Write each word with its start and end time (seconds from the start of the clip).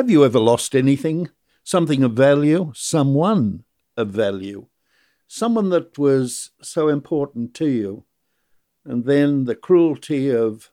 Have 0.00 0.08
you 0.08 0.24
ever 0.24 0.38
lost 0.38 0.74
anything? 0.74 1.28
Something 1.62 2.02
of 2.02 2.12
value? 2.12 2.72
Someone 2.74 3.64
of 3.98 4.08
value? 4.08 4.68
Someone 5.28 5.68
that 5.68 5.98
was 5.98 6.52
so 6.62 6.88
important 6.88 7.52
to 7.56 7.66
you? 7.66 8.04
And 8.82 9.04
then 9.04 9.44
the 9.44 9.54
cruelty 9.54 10.30
of 10.30 10.70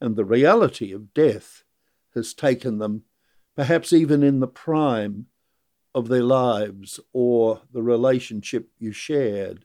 and 0.00 0.14
the 0.14 0.24
reality 0.24 0.92
of 0.92 1.12
death 1.12 1.64
has 2.14 2.32
taken 2.32 2.78
them, 2.78 3.02
perhaps 3.56 3.92
even 3.92 4.22
in 4.22 4.38
the 4.38 4.46
prime 4.46 5.26
of 5.92 6.06
their 6.06 6.22
lives 6.22 7.00
or 7.12 7.62
the 7.72 7.82
relationship 7.82 8.68
you 8.78 8.92
shared. 8.92 9.64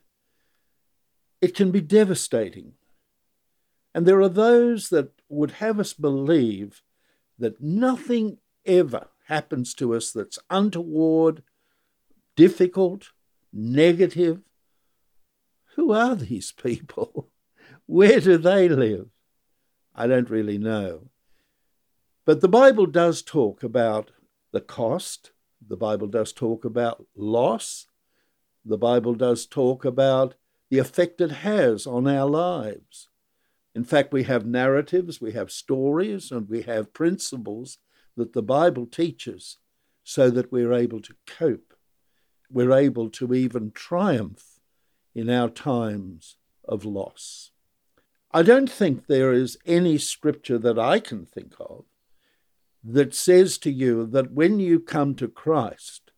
It 1.41 1.53
can 1.53 1.69
be 1.69 1.81
devastating. 1.81 2.73
And 3.93 4.07
there 4.07 4.19
are 4.21 4.29
those 4.29 4.89
that 4.89 5.11
would 5.29 5.51
have 5.51 5.79
us 5.79 5.93
believe 5.93 6.81
that 7.37 7.61
nothing 7.61 8.39
ever 8.65 9.07
happens 9.27 9.73
to 9.75 9.95
us 9.95 10.11
that's 10.11 10.39
untoward, 10.49 11.43
difficult, 12.35 13.09
negative. 13.51 14.41
Who 15.75 15.91
are 15.91 16.15
these 16.15 16.51
people? 16.51 17.29
Where 17.85 18.19
do 18.19 18.37
they 18.37 18.69
live? 18.69 19.07
I 19.93 20.07
don't 20.07 20.29
really 20.29 20.57
know. 20.57 21.09
But 22.25 22.41
the 22.41 22.47
Bible 22.47 22.87
does 22.87 23.21
talk 23.21 23.63
about 23.63 24.11
the 24.51 24.61
cost. 24.61 25.31
The 25.65 25.77
Bible 25.77 26.07
does 26.07 26.33
talk 26.33 26.65
about 26.65 27.05
loss. 27.15 27.87
The 28.63 28.77
Bible 28.77 29.13
does 29.13 29.45
talk 29.45 29.85
about 29.85 30.35
the 30.69 30.79
effect 30.79 31.21
it 31.21 31.31
has 31.31 31.85
on 31.85 32.07
our 32.07 32.27
lives. 32.27 33.09
In 33.75 33.83
fact, 33.83 34.11
we 34.11 34.23
have 34.23 34.45
narratives, 34.45 35.21
we 35.21 35.33
have 35.33 35.51
stories, 35.51 36.31
and 36.31 36.49
we 36.49 36.63
have 36.63 36.93
principles 36.93 37.77
that 38.15 38.33
the 38.33 38.43
Bible 38.43 38.85
teaches 38.85 39.57
so 40.03 40.29
that 40.29 40.51
we're 40.51 40.73
able 40.73 41.01
to 41.01 41.15
cope. 41.25 41.73
We're 42.49 42.73
able 42.73 43.09
to 43.11 43.33
even 43.33 43.71
triumph 43.71 44.59
in 45.13 45.29
our 45.29 45.49
times 45.49 46.37
of 46.63 46.85
loss. 46.85 47.51
I 48.31 48.43
don't 48.43 48.69
think 48.69 49.07
there 49.07 49.31
is 49.31 49.57
any 49.65 49.97
scripture 49.97 50.57
that 50.59 50.77
I 50.77 50.99
can 50.99 51.25
think 51.25 51.53
of 51.59 51.85
that 52.83 53.15
says 53.15 53.57
to 53.59 53.71
you 53.71 54.05
that 54.07 54.31
when 54.31 54.59
you 54.59 54.79
come 54.79 55.15
to 55.15 55.27
Christ, 55.27 56.11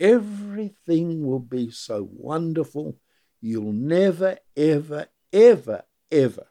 everything 0.00 1.24
will 1.24 1.38
be 1.38 1.70
so 1.70 2.08
wonderful, 2.10 2.96
you'll 3.40 3.72
never, 3.72 4.38
ever, 4.56 5.06
ever, 5.32 5.82
ever 6.10 6.46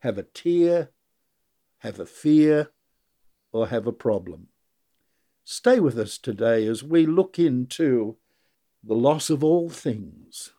have 0.00 0.18
a 0.18 0.22
tear, 0.22 0.90
have 1.78 2.00
a 2.00 2.06
fear, 2.06 2.70
or 3.56 3.68
have 3.68 3.86
a 3.86 3.92
problem. 3.92 4.48
Stay 5.44 5.80
with 5.80 5.98
us 5.98 6.18
today 6.18 6.66
as 6.66 6.82
we 6.82 7.06
look 7.06 7.38
into 7.38 8.16
the 8.82 8.94
loss 8.94 9.30
of 9.30 9.42
all 9.42 9.68
things 9.68 10.52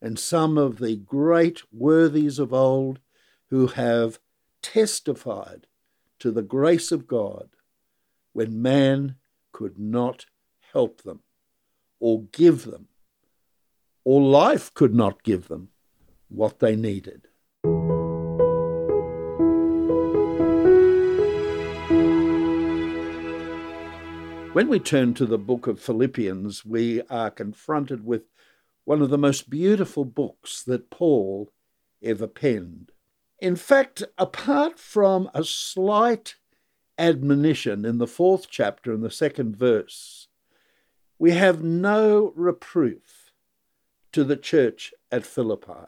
and 0.00 0.18
some 0.18 0.56
of 0.56 0.78
the 0.78 0.96
great 0.96 1.62
worthies 1.72 2.38
of 2.38 2.52
old 2.52 3.00
who 3.48 3.66
have 3.68 4.18
testified 4.62 5.66
to 6.18 6.30
the 6.30 6.42
grace 6.42 6.92
of 6.92 7.06
God 7.06 7.50
when 8.32 8.62
man 8.62 9.16
could 9.52 9.78
not 9.78 10.26
help 10.72 11.02
them 11.02 11.20
or 11.98 12.22
give 12.32 12.64
them, 12.64 12.88
or 14.04 14.22
life 14.22 14.72
could 14.72 14.94
not 14.94 15.22
give 15.22 15.48
them 15.48 15.68
what 16.28 16.60
they 16.60 16.76
needed. 16.76 17.26
When 24.52 24.66
we 24.66 24.80
turn 24.80 25.14
to 25.14 25.26
the 25.26 25.38
book 25.38 25.68
of 25.68 25.78
Philippians, 25.78 26.64
we 26.64 27.02
are 27.02 27.30
confronted 27.30 28.04
with 28.04 28.22
one 28.84 29.00
of 29.00 29.08
the 29.08 29.16
most 29.16 29.48
beautiful 29.48 30.04
books 30.04 30.64
that 30.64 30.90
Paul 30.90 31.52
ever 32.02 32.26
penned. 32.26 32.90
In 33.38 33.54
fact, 33.54 34.02
apart 34.18 34.76
from 34.76 35.30
a 35.34 35.44
slight 35.44 36.34
admonition 36.98 37.84
in 37.84 37.98
the 37.98 38.08
fourth 38.08 38.48
chapter 38.50 38.92
and 38.92 39.04
the 39.04 39.10
second 39.10 39.56
verse, 39.56 40.26
we 41.16 41.30
have 41.30 41.62
no 41.62 42.32
reproof 42.34 43.30
to 44.10 44.24
the 44.24 44.36
church 44.36 44.92
at 45.12 45.24
Philippi. 45.24 45.86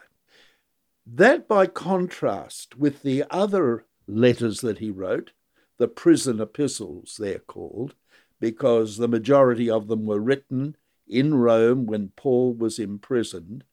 That, 1.05 1.49
by 1.49 1.67
contrast 1.67 2.77
with 2.77 3.03
the 3.03 3.25
other 3.29 3.83
letters 4.07 4.61
that 4.61 4.79
he 4.79 4.89
wrote, 4.89 5.31
the 5.77 5.89
prison 5.89 6.39
epistles, 6.39 7.17
they're 7.19 7.39
called, 7.39 7.95
because 8.43 8.97
the 8.97 9.07
majority 9.07 9.69
of 9.69 9.87
them 9.87 10.05
were 10.05 10.19
written 10.19 10.75
in 11.07 11.33
Rome 11.33 11.85
when 11.85 12.09
Paul 12.09 12.53
was 12.53 12.77
imprisoned, 12.77 13.63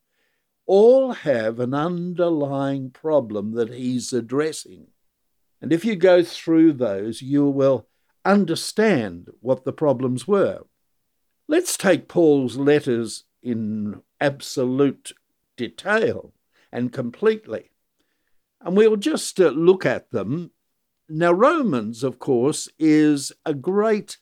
all 0.65 1.11
have 1.13 1.59
an 1.59 1.75
underlying 1.75 2.93
problem 2.93 3.51
that 3.55 3.73
he's 3.73 4.13
addressing. 4.13 4.87
And 5.61 5.73
if 5.73 5.85
you 5.85 5.97
go 5.97 6.23
through 6.23 6.75
those, 6.75 7.21
you 7.21 7.47
will 7.47 7.89
understand 8.25 9.31
what 9.41 9.65
the 9.65 9.73
problems 9.73 10.29
were. 10.29 10.61
Let's 11.49 11.77
take 11.77 12.07
Paul's 12.07 12.57
letters 12.57 13.25
in 13.43 14.03
absolute 14.21 15.11
detail 15.57 16.33
and 16.71 16.93
completely. 16.93 17.71
And 18.61 18.77
we'll 18.77 18.95
just 18.95 19.41
uh, 19.41 19.49
look 19.49 19.85
at 19.85 20.13
them. 20.13 20.53
Now, 21.09 21.33
Romans, 21.33 22.05
of 22.05 22.21
course, 22.21 22.69
is 22.79 23.33
a 23.45 23.53
great 23.53 24.19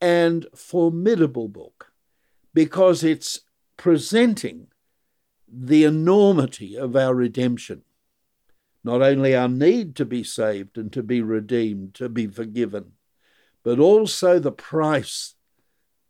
and 0.00 0.46
formidable 0.54 1.48
book 1.48 1.92
because 2.54 3.04
it's 3.04 3.40
presenting 3.76 4.68
the 5.46 5.84
enormity 5.84 6.76
of 6.76 6.96
our 6.96 7.14
redemption. 7.14 7.82
Not 8.84 9.02
only 9.02 9.34
our 9.34 9.48
need 9.48 9.96
to 9.96 10.04
be 10.04 10.22
saved 10.22 10.78
and 10.78 10.92
to 10.92 11.02
be 11.02 11.20
redeemed, 11.20 11.94
to 11.94 12.08
be 12.08 12.26
forgiven, 12.26 12.92
but 13.62 13.78
also 13.78 14.38
the 14.38 14.52
price 14.52 15.34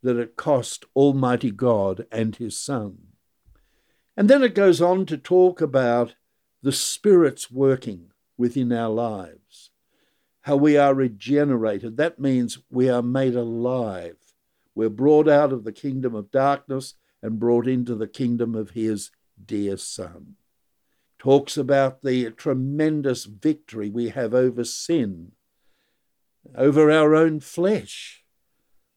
that 0.01 0.17
it 0.17 0.35
cost 0.35 0.85
Almighty 0.95 1.51
God 1.51 2.05
and 2.11 2.35
His 2.35 2.59
Son. 2.59 2.97
And 4.15 4.29
then 4.29 4.43
it 4.43 4.55
goes 4.55 4.81
on 4.81 5.05
to 5.07 5.17
talk 5.17 5.61
about 5.61 6.15
the 6.61 6.71
Spirit's 6.71 7.51
working 7.51 8.11
within 8.37 8.71
our 8.71 8.89
lives 8.89 9.48
how 10.41 10.55
we 10.55 10.77
are 10.77 10.93
regenerated. 10.93 11.97
That 11.97 12.19
means 12.19 12.59
we 12.69 12.89
are 12.89 13.01
made 13.01 13.35
alive. 13.35 14.17
We're 14.73 14.89
brought 14.89 15.27
out 15.27 15.51
of 15.51 15.63
the 15.63 15.71
kingdom 15.71 16.15
of 16.15 16.31
darkness 16.31 16.95
and 17.21 17.39
brought 17.39 17.67
into 17.67 17.95
the 17.95 18.07
kingdom 18.07 18.55
of 18.55 18.71
his 18.71 19.11
dear 19.43 19.77
Son. 19.77 20.35
Talks 21.17 21.57
about 21.57 22.01
the 22.01 22.31
tremendous 22.31 23.25
victory 23.25 23.89
we 23.89 24.09
have 24.09 24.33
over 24.33 24.63
sin, 24.63 25.33
over 26.55 26.89
our 26.89 27.13
own 27.13 27.41
flesh, 27.41 28.23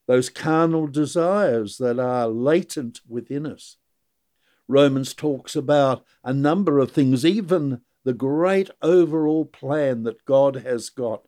those 0.07 0.31
carnal 0.31 0.87
desires 0.87 1.79
that 1.79 1.99
are 1.99 2.29
latent 2.29 3.01
within 3.09 3.45
us. 3.45 3.77
Romans 4.69 5.15
talks 5.15 5.57
about 5.57 6.05
a 6.23 6.33
number 6.33 6.79
of 6.79 6.93
things, 6.93 7.27
even 7.27 7.81
the 8.05 8.15
great 8.15 8.71
overall 8.81 9.45
plan 9.45 10.05
that 10.05 10.25
God 10.25 10.57
has 10.57 10.89
got 10.91 11.23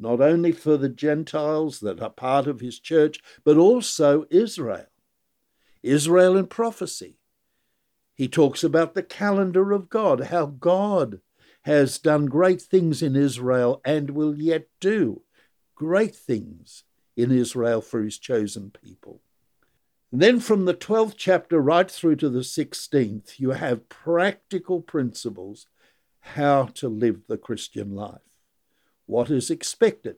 not 0.00 0.20
only 0.20 0.52
for 0.52 0.76
the 0.76 0.88
Gentiles 0.88 1.80
that 1.80 2.00
are 2.00 2.10
part 2.10 2.46
of 2.46 2.60
his 2.60 2.78
church, 2.78 3.20
but 3.44 3.56
also 3.56 4.24
Israel. 4.30 4.86
Israel 5.82 6.36
in 6.36 6.46
prophecy. 6.46 7.18
He 8.14 8.28
talks 8.28 8.64
about 8.64 8.94
the 8.94 9.02
calendar 9.02 9.72
of 9.72 9.88
God, 9.88 10.24
how 10.26 10.46
God 10.46 11.20
has 11.62 11.98
done 11.98 12.26
great 12.26 12.60
things 12.60 13.02
in 13.02 13.14
Israel 13.14 13.80
and 13.84 14.10
will 14.10 14.36
yet 14.38 14.66
do 14.80 15.22
great 15.74 16.16
things 16.16 16.84
in 17.16 17.30
Israel 17.30 17.80
for 17.80 18.02
his 18.02 18.18
chosen 18.18 18.70
people. 18.70 19.20
And 20.12 20.20
then 20.20 20.40
from 20.40 20.64
the 20.64 20.74
12th 20.74 21.14
chapter 21.16 21.60
right 21.60 21.90
through 21.90 22.16
to 22.16 22.28
the 22.28 22.40
16th, 22.40 23.38
you 23.38 23.50
have 23.50 23.88
practical 23.88 24.80
principles 24.80 25.66
how 26.20 26.64
to 26.74 26.88
live 26.88 27.22
the 27.28 27.38
Christian 27.38 27.94
life 27.94 28.29
what 29.10 29.28
is 29.28 29.50
expected, 29.50 30.16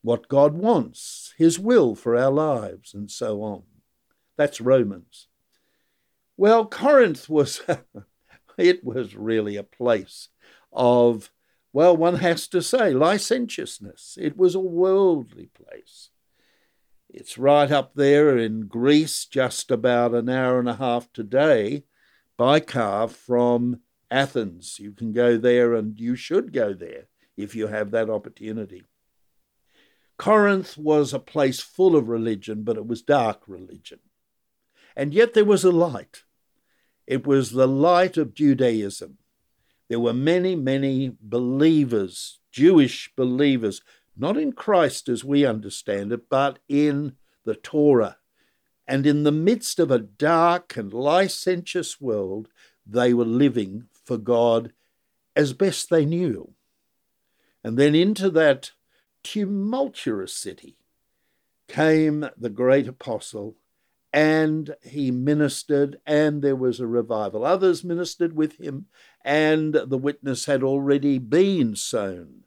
what 0.00 0.26
God 0.26 0.54
wants, 0.54 1.34
His 1.36 1.58
will 1.58 1.94
for 1.94 2.16
our 2.16 2.30
lives, 2.30 2.94
and 2.94 3.10
so 3.10 3.42
on. 3.42 3.64
That's 4.38 4.58
Romans. 4.58 5.28
Well, 6.38 6.64
Corinth 6.64 7.28
was, 7.28 7.60
it 8.58 8.82
was 8.82 9.14
really 9.14 9.56
a 9.56 9.62
place 9.62 10.30
of, 10.72 11.30
well, 11.74 11.94
one 11.94 12.16
has 12.16 12.48
to 12.48 12.62
say, 12.62 12.94
licentiousness. 12.94 14.16
It 14.18 14.38
was 14.38 14.54
a 14.54 14.60
worldly 14.60 15.50
place. 15.54 16.08
It's 17.10 17.36
right 17.36 17.70
up 17.70 17.94
there 17.94 18.38
in 18.38 18.66
Greece, 18.66 19.26
just 19.26 19.70
about 19.70 20.14
an 20.14 20.30
hour 20.30 20.58
and 20.58 20.70
a 20.70 20.76
half 20.76 21.12
today 21.12 21.84
by 22.38 22.60
car 22.60 23.08
from 23.08 23.80
Athens. 24.10 24.78
You 24.80 24.92
can 24.92 25.12
go 25.12 25.36
there 25.36 25.74
and 25.74 26.00
you 26.00 26.16
should 26.16 26.54
go 26.54 26.72
there 26.72 27.08
if 27.36 27.54
you 27.54 27.66
have 27.68 27.90
that 27.90 28.10
opportunity. 28.10 28.84
Corinth 30.18 30.76
was 30.78 31.12
a 31.12 31.18
place 31.18 31.60
full 31.60 31.96
of 31.96 32.08
religion, 32.08 32.62
but 32.62 32.76
it 32.76 32.86
was 32.86 33.02
dark 33.02 33.42
religion. 33.46 33.98
And 34.94 35.12
yet 35.12 35.34
there 35.34 35.44
was 35.44 35.64
a 35.64 35.72
light. 35.72 36.22
It 37.06 37.26
was 37.26 37.50
the 37.50 37.66
light 37.66 38.16
of 38.16 38.34
Judaism. 38.34 39.18
There 39.88 40.00
were 40.00 40.12
many, 40.12 40.54
many 40.54 41.16
believers, 41.20 42.38
Jewish 42.50 43.12
believers, 43.16 43.82
not 44.16 44.36
in 44.36 44.52
Christ 44.52 45.08
as 45.08 45.24
we 45.24 45.44
understand 45.44 46.12
it, 46.12 46.28
but 46.28 46.58
in 46.68 47.16
the 47.44 47.54
Torah. 47.54 48.18
And 48.86 49.06
in 49.06 49.22
the 49.22 49.32
midst 49.32 49.78
of 49.78 49.90
a 49.90 49.98
dark 49.98 50.76
and 50.76 50.92
licentious 50.92 52.00
world, 52.00 52.48
they 52.86 53.14
were 53.14 53.24
living 53.24 53.84
for 54.04 54.18
God 54.18 54.72
as 55.34 55.52
best 55.52 55.88
they 55.88 56.04
knew. 56.04 56.54
And 57.64 57.78
then 57.78 57.94
into 57.94 58.28
that 58.30 58.72
tumultuous 59.22 60.34
city 60.34 60.76
came 61.68 62.28
the 62.36 62.50
great 62.50 62.88
apostle, 62.88 63.56
and 64.12 64.74
he 64.82 65.10
ministered, 65.10 65.98
and 66.06 66.42
there 66.42 66.56
was 66.56 66.80
a 66.80 66.86
revival. 66.86 67.44
Others 67.44 67.84
ministered 67.84 68.34
with 68.34 68.60
him, 68.60 68.86
and 69.24 69.74
the 69.74 69.98
witness 69.98 70.46
had 70.46 70.62
already 70.62 71.18
been 71.18 71.76
sown, 71.76 72.44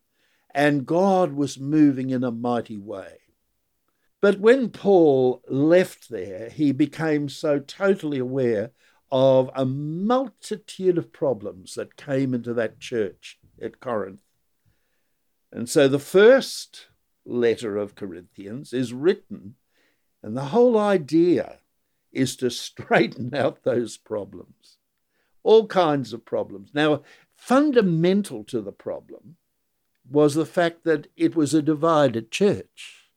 and 0.54 0.86
God 0.86 1.34
was 1.34 1.60
moving 1.60 2.10
in 2.10 2.24
a 2.24 2.32
mighty 2.32 2.78
way. 2.78 3.20
But 4.22 4.40
when 4.40 4.70
Paul 4.70 5.42
left 5.48 6.10
there, 6.10 6.50
he 6.50 6.72
became 6.72 7.30
so 7.30 7.60
totally 7.60 8.20
aware 8.20 8.72
of 9.12 9.50
a 9.56 9.66
multitude 9.66 10.98
of 10.98 11.14
problems 11.14 11.76
that 11.76 11.96
came 11.96 12.34
into 12.34 12.54
that 12.54 12.80
church 12.80 13.40
at 13.62 13.80
Corinth. 13.80 14.22
And 15.56 15.70
so 15.70 15.88
the 15.88 16.00
first 16.00 16.88
letter 17.26 17.78
of 17.78 17.96
Corinthians 17.96 18.74
is 18.74 18.92
written, 18.92 19.56
and 20.22 20.36
the 20.36 20.52
whole 20.52 20.78
idea 20.78 21.60
is 22.12 22.36
to 22.38 22.50
straighten 22.52 23.34
out 23.34 23.64
those 23.64 23.96
problems, 23.96 24.80
all 25.44 25.66
kinds 25.68 26.12
of 26.12 26.26
problems. 26.26 26.72
Now, 26.74 27.04
fundamental 27.34 28.44
to 28.44 28.60
the 28.60 28.74
problem 28.74 29.38
was 30.12 30.36
the 30.36 30.46
fact 30.46 30.84
that 30.84 31.08
it 31.16 31.38
was 31.38 31.54
a 31.54 31.62
divided 31.62 32.32
church. 32.32 33.12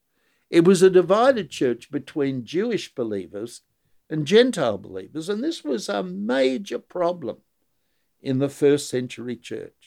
It 0.49 0.65
was 0.65 0.81
a 0.81 0.91
divided 0.91 1.51
church 1.51 1.91
between 1.91 2.45
Jewish 2.45 2.95
believers 2.95 3.63
and 4.09 4.29
Gentile 4.29 4.79
believers, 4.79 5.29
and 5.29 5.43
this 5.43 5.65
was 5.65 5.89
a 5.89 6.05
major 6.05 6.79
problem 6.79 7.39
in 8.23 8.39
the 8.39 8.49
first 8.49 8.89
century 8.89 9.35
church. 9.35 9.78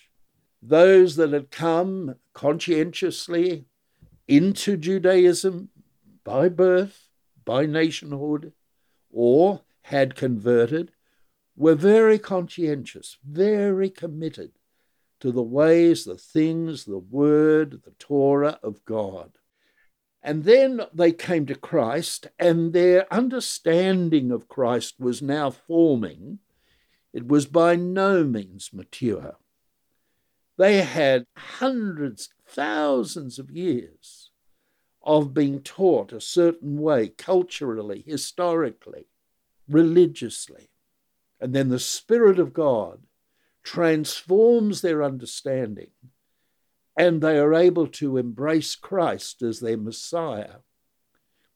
Those 0.61 1.15
that 1.15 1.33
had 1.33 1.51
come 1.51 2.15
conscientiously 2.33 3.65
into 4.27 4.77
Judaism 4.77 5.69
by 6.23 6.49
birth, 6.49 7.07
by 7.43 7.65
nationhood, 7.65 8.53
or 9.09 9.61
had 9.83 10.15
converted 10.15 10.91
were 11.55 11.75
very 11.75 12.19
conscientious, 12.19 13.17
very 13.27 13.89
committed 13.89 14.51
to 15.19 15.31
the 15.31 15.43
ways, 15.43 16.05
the 16.05 16.17
things, 16.17 16.85
the 16.85 16.97
word, 16.97 17.81
the 17.83 17.91
Torah 17.99 18.59
of 18.63 18.85
God. 18.85 19.31
And 20.23 20.43
then 20.43 20.81
they 20.93 21.11
came 21.11 21.45
to 21.47 21.55
Christ, 21.55 22.27
and 22.37 22.73
their 22.73 23.11
understanding 23.11 24.31
of 24.31 24.47
Christ 24.47 24.99
was 24.99 25.21
now 25.21 25.49
forming. 25.49 26.39
It 27.13 27.27
was 27.27 27.47
by 27.47 27.75
no 27.75 28.23
means 28.23 28.69
mature. 28.71 29.37
They 30.61 30.83
had 30.83 31.25
hundreds, 31.35 32.29
thousands 32.47 33.39
of 33.39 33.49
years 33.49 34.29
of 35.01 35.33
being 35.33 35.61
taught 35.61 36.13
a 36.13 36.21
certain 36.21 36.79
way, 36.79 37.07
culturally, 37.07 38.03
historically, 38.05 39.07
religiously. 39.67 40.69
And 41.39 41.55
then 41.55 41.69
the 41.69 41.79
Spirit 41.79 42.37
of 42.37 42.53
God 42.53 42.99
transforms 43.63 44.81
their 44.81 45.01
understanding 45.01 45.93
and 46.95 47.21
they 47.21 47.39
are 47.39 47.55
able 47.55 47.87
to 47.87 48.17
embrace 48.17 48.75
Christ 48.75 49.41
as 49.41 49.61
their 49.61 49.77
Messiah, 49.77 50.57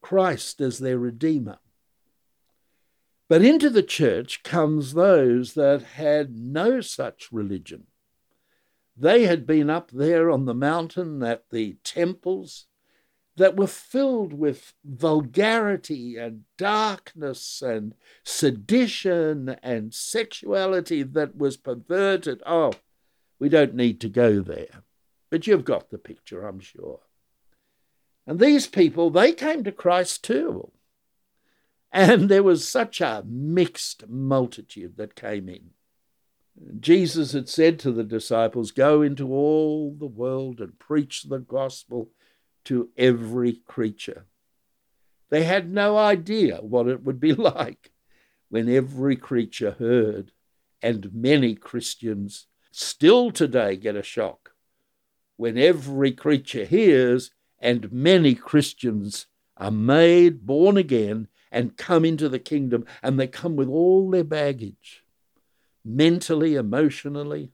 Christ 0.02 0.60
as 0.62 0.80
their 0.80 0.98
Redeemer. 0.98 1.60
But 3.30 3.44
into 3.44 3.70
the 3.70 3.84
church 3.84 4.42
comes 4.42 4.96
those 4.96 5.54
that 5.54 5.84
had 5.84 6.36
no 6.36 6.82
such 6.82 7.32
religion. 7.32 7.86
They 8.98 9.24
had 9.26 9.46
been 9.46 9.70
up 9.70 9.92
there 9.92 10.32
on 10.32 10.46
the 10.46 10.54
mountain 10.54 11.22
at 11.24 11.50
the 11.50 11.78
temples 11.84 12.68
that 13.38 13.58
were 13.58 13.68
filled 13.68 14.34
with 14.34 14.74
vulgarity 14.86 16.16
and 16.18 16.44
darkness 16.58 17.62
and 17.62 17.94
sedition 18.24 19.58
and 19.62 19.94
sexuality 19.94 21.04
that 21.04 21.36
was 21.36 21.58
perverted. 21.58 22.42
Oh, 22.46 22.72
we 23.38 23.50
don't 23.50 23.76
need 23.76 24.00
to 24.02 24.10
go 24.10 24.40
there. 24.40 24.84
But 25.30 25.48
you've 25.48 25.66
got 25.66 25.90
the 25.90 25.98
picture, 25.98 26.48
I'm 26.48 26.62
sure. 26.62 27.02
And 28.26 28.40
these 28.40 28.68
people, 28.68 29.10
they 29.10 29.34
came 29.34 29.64
to 29.66 29.72
Christ 29.72 30.24
too. 30.24 30.72
And 31.92 32.30
there 32.30 32.44
was 32.44 32.68
such 32.68 33.02
a 33.02 33.24
mixed 33.28 34.08
multitude 34.08 34.98
that 34.98 35.16
came 35.16 35.50
in. 35.50 35.72
Jesus 36.80 37.34
had 37.34 37.50
said 37.50 37.80
to 37.80 37.92
the 37.92 38.04
disciples, 38.04 38.72
Go 38.72 39.02
into 39.02 39.34
all 39.34 39.94
the 39.94 40.06
world 40.06 40.62
and 40.62 40.80
preach 40.80 41.24
the 41.24 41.40
gospel 41.40 42.10
to 42.66 42.90
every 42.98 43.62
creature. 43.68 44.26
They 45.30 45.44
had 45.44 45.72
no 45.72 45.98
idea 45.98 46.58
what 46.58 46.88
it 46.88 47.04
would 47.04 47.20
be 47.20 47.34
like 47.34 47.92
when 48.50 48.70
every 48.70 49.16
creature 49.16 49.76
heard, 49.78 50.32
and 50.82 51.14
many 51.14 51.56
Christians 51.56 52.48
still 52.72 53.32
today 53.32 53.76
get 53.76 53.96
a 53.96 54.04
shock 54.04 54.52
when 55.38 55.58
every 55.58 56.12
creature 56.12 56.66
hears 56.66 57.32
and 57.60 57.92
many 57.92 58.36
Christians 58.36 59.28
are 59.58 59.72
made 59.72 60.46
born 60.46 60.78
again 60.78 61.28
and 61.52 61.78
come 61.78 62.04
into 62.04 62.28
the 62.28 62.40
kingdom, 62.40 62.86
and 63.02 63.18
they 63.18 63.28
come 63.28 63.56
with 63.56 63.70
all 63.70 64.10
their 64.10 64.26
baggage 64.26 65.05
mentally, 65.86 66.56
emotionally, 66.56 67.52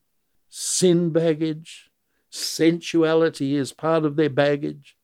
sin 0.50 1.10
baggage, 1.12 1.92
sensuality 2.30 3.56
is 3.56 3.74
part 3.74 4.06
of 4.06 4.16
their 4.16 4.30
baggage. 4.30 4.98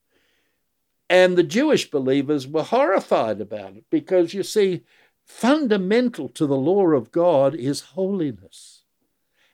And 1.09 1.37
the 1.37 1.43
Jewish 1.43 1.91
believers 1.91 2.47
were 2.47 2.63
horrified 2.63 3.41
about 3.41 3.75
it 3.75 3.85
because 3.89 4.33
you 4.33 4.43
see, 4.43 4.83
fundamental 5.25 6.29
to 6.29 6.47
the 6.47 6.55
law 6.55 6.87
of 6.87 7.11
God 7.11 7.53
is 7.53 7.81
holiness 7.81 8.83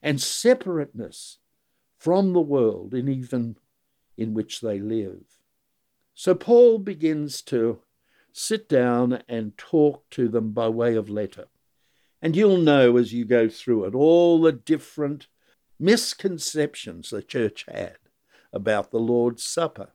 and 0.02 0.22
separateness 0.22 1.40
from 1.98 2.34
the 2.34 2.42
world 2.42 2.94
and 2.94 3.10
even 3.10 3.58
in 4.18 4.34
which 4.34 4.62
they 4.62 4.80
live. 4.80 5.24
So 6.14 6.36
Paul 6.36 6.78
begins 6.78 7.42
to 7.44 7.80
sit 8.32 8.70
down 8.70 9.24
and 9.28 9.58
talk 9.58 10.10
to 10.12 10.28
them 10.28 10.52
by 10.52 10.68
way 10.70 10.96
of 10.96 11.10
letter. 11.10 11.46
And 12.24 12.38
you'll 12.38 12.56
know 12.56 12.96
as 12.96 13.12
you 13.12 13.26
go 13.26 13.50
through 13.50 13.84
it 13.84 13.94
all 13.94 14.42
the 14.42 14.54
different 14.54 15.28
misconceptions 15.78 17.10
the 17.10 17.22
church 17.22 17.66
had 17.68 17.98
about 18.54 18.92
the 18.92 19.00
Lord's 19.00 19.44
Supper, 19.44 19.90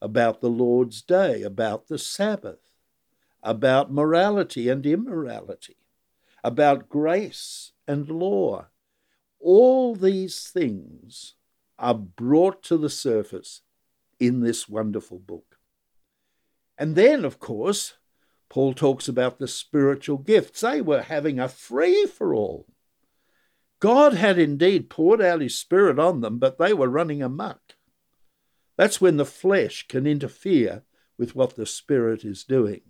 about 0.00 0.40
the 0.40 0.50
Lord's 0.50 1.02
Day, 1.02 1.42
about 1.42 1.88
the 1.88 1.98
Sabbath, 1.98 2.60
about 3.42 3.92
morality 3.92 4.68
and 4.68 4.86
immorality, 4.86 5.78
about 6.44 6.88
grace 6.88 7.72
and 7.88 8.08
law, 8.08 8.66
all 9.40 9.96
these 9.96 10.50
things 10.50 11.34
are 11.76 11.94
brought 11.94 12.62
to 12.62 12.76
the 12.76 12.90
surface 12.90 13.62
in 14.20 14.42
this 14.42 14.68
wonderful 14.68 15.18
book. 15.18 15.58
And 16.78 16.94
then, 16.94 17.24
of 17.24 17.40
course, 17.40 17.94
Paul 18.50 18.72
talks 18.72 19.08
about 19.08 19.38
the 19.38 19.48
spiritual 19.48 20.18
gifts. 20.18 20.60
They 20.60 20.80
were 20.80 21.02
having 21.02 21.38
a 21.38 21.48
free 21.48 22.06
for 22.06 22.34
all. 22.34 22.66
God 23.80 24.14
had 24.14 24.38
indeed 24.38 24.90
poured 24.90 25.20
out 25.20 25.40
his 25.40 25.58
Spirit 25.58 25.98
on 25.98 26.20
them, 26.20 26.38
but 26.38 26.58
they 26.58 26.72
were 26.72 26.88
running 26.88 27.22
amuck. 27.22 27.60
That's 28.76 29.00
when 29.00 29.16
the 29.16 29.24
flesh 29.24 29.86
can 29.88 30.06
interfere 30.06 30.82
with 31.16 31.34
what 31.34 31.56
the 31.56 31.66
Spirit 31.66 32.24
is 32.24 32.44
doing. 32.44 32.82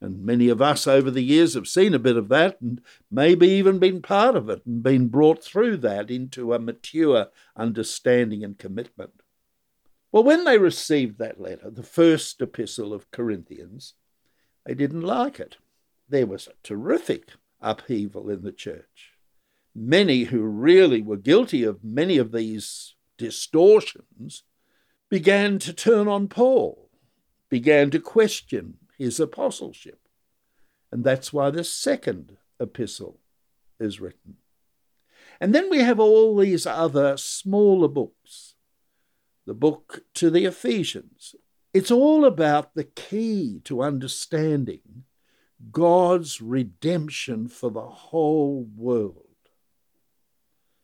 And 0.00 0.24
many 0.24 0.48
of 0.48 0.60
us 0.60 0.88
over 0.88 1.12
the 1.12 1.22
years 1.22 1.54
have 1.54 1.68
seen 1.68 1.94
a 1.94 1.98
bit 1.98 2.16
of 2.16 2.28
that 2.28 2.60
and 2.60 2.80
maybe 3.10 3.46
even 3.46 3.78
been 3.78 4.02
part 4.02 4.34
of 4.34 4.48
it 4.48 4.66
and 4.66 4.82
been 4.82 5.06
brought 5.06 5.44
through 5.44 5.76
that 5.78 6.10
into 6.10 6.52
a 6.52 6.58
mature 6.58 7.28
understanding 7.56 8.42
and 8.42 8.58
commitment. 8.58 9.22
Well, 10.10 10.24
when 10.24 10.44
they 10.44 10.58
received 10.58 11.18
that 11.18 11.40
letter, 11.40 11.70
the 11.70 11.84
first 11.84 12.40
epistle 12.40 12.92
of 12.92 13.12
Corinthians, 13.12 13.94
they 14.64 14.74
didn't 14.74 15.02
like 15.02 15.40
it. 15.40 15.56
There 16.08 16.26
was 16.26 16.46
a 16.46 16.52
terrific 16.62 17.30
upheaval 17.60 18.28
in 18.28 18.42
the 18.42 18.52
church. 18.52 19.12
Many 19.74 20.24
who 20.24 20.42
really 20.42 21.00
were 21.00 21.16
guilty 21.16 21.62
of 21.64 21.82
many 21.82 22.18
of 22.18 22.32
these 22.32 22.94
distortions 23.16 24.42
began 25.08 25.58
to 25.60 25.72
turn 25.72 26.08
on 26.08 26.28
Paul, 26.28 26.90
began 27.48 27.90
to 27.90 28.00
question 28.00 28.78
his 28.98 29.18
apostleship. 29.18 30.00
And 30.90 31.04
that's 31.04 31.32
why 31.32 31.50
the 31.50 31.64
second 31.64 32.36
epistle 32.60 33.18
is 33.80 34.00
written. 34.00 34.36
And 35.40 35.54
then 35.54 35.70
we 35.70 35.78
have 35.78 35.98
all 35.98 36.36
these 36.36 36.66
other 36.66 37.16
smaller 37.16 37.88
books. 37.88 38.54
The 39.46 39.54
book 39.54 40.04
to 40.14 40.30
the 40.30 40.44
Ephesians. 40.44 41.34
It's 41.74 41.90
all 41.90 42.24
about 42.24 42.74
the 42.74 42.84
key 42.84 43.60
to 43.64 43.82
understanding 43.82 45.04
God's 45.70 46.42
redemption 46.42 47.48
for 47.48 47.70
the 47.70 47.80
whole 47.88 48.68
world. 48.76 49.26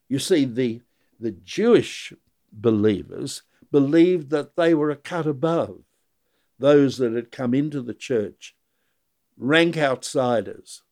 You 0.08 0.18
see, 0.18 0.46
the, 0.46 0.80
the 1.20 1.32
Jewish 1.32 2.12
believers 2.52 3.42
believed 3.70 4.30
that 4.30 4.56
they 4.56 4.72
were 4.72 4.90
a 4.90 4.96
cut 4.96 5.26
above 5.26 5.80
those 6.58 6.96
that 6.98 7.12
had 7.12 7.30
come 7.30 7.54
into 7.54 7.82
the 7.82 7.94
church, 7.94 8.56
rank 9.36 9.76
outsiders. 9.76 10.82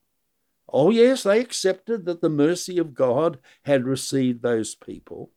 Oh, 0.69 0.91
yes, 0.91 1.23
they 1.23 1.39
accepted 1.39 2.05
that 2.05 2.21
the 2.21 2.29
mercy 2.29 2.77
of 2.77 2.93
God 2.93 3.39
had 3.63 3.85
received 3.85 4.41
those 4.41 4.75
people, 4.75 5.31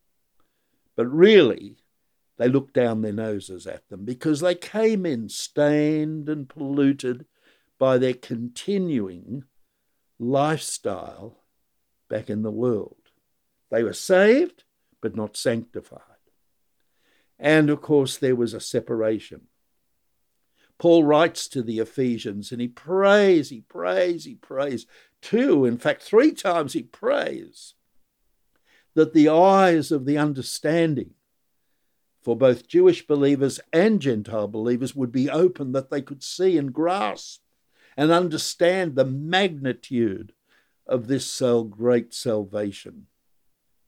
but 0.97 1.07
really, 1.07 1.76
they 2.40 2.49
looked 2.49 2.73
down 2.73 3.02
their 3.02 3.12
noses 3.12 3.66
at 3.66 3.87
them 3.90 4.06
because 4.06 4.40
they 4.40 4.54
came 4.54 5.04
in 5.04 5.28
stained 5.28 6.26
and 6.26 6.49
polluted 6.49 7.26
by 7.78 7.99
their 7.99 8.14
continuing 8.14 9.44
lifestyle 10.18 11.44
back 12.09 12.30
in 12.30 12.40
the 12.40 12.50
world. 12.50 12.97
They 13.70 13.82
were 13.82 13.92
saved, 13.92 14.64
but 15.02 15.14
not 15.14 15.37
sanctified. 15.37 16.00
And 17.38 17.68
of 17.68 17.82
course, 17.82 18.16
there 18.16 18.37
was 18.37 18.54
a 18.54 18.61
separation. 18.61 19.42
Paul 20.78 21.04
writes 21.04 21.47
to 21.49 21.62
the 21.62 21.78
Ephesians 21.78 22.52
and 22.52 22.61
he 22.62 22.68
prays, 22.68 23.50
he 23.50 23.61
prays, 23.61 24.25
he 24.25 24.37
prays. 24.37 24.87
Two, 25.20 25.66
in 25.66 25.76
fact, 25.76 26.02
three 26.02 26.32
times 26.32 26.73
he 26.73 26.85
prays 26.85 27.75
that 28.94 29.12
the 29.12 29.28
eyes 29.28 29.92
of 29.92 30.06
the 30.06 30.16
understanding 30.16 31.11
for 32.23 32.37
both 32.37 32.69
Jewish 32.69 33.07
believers 33.07 33.61
and 33.73 34.00
Gentile 34.00 34.49
believers 34.49 34.95
would 34.95 35.12
be 35.12 35.31
open, 35.31 35.73
that 35.73 35.91
they 35.91 36.03
could 36.03 36.23
see 36.23 36.59
and 36.59 36.73
grasp 36.73 37.41
and 37.97 38.11
understand 38.11 38.95
the 38.95 39.05
magnitude 39.05 40.33
of 40.87 41.07
this 41.07 41.43
great 41.71 42.12
salvation. 42.12 43.07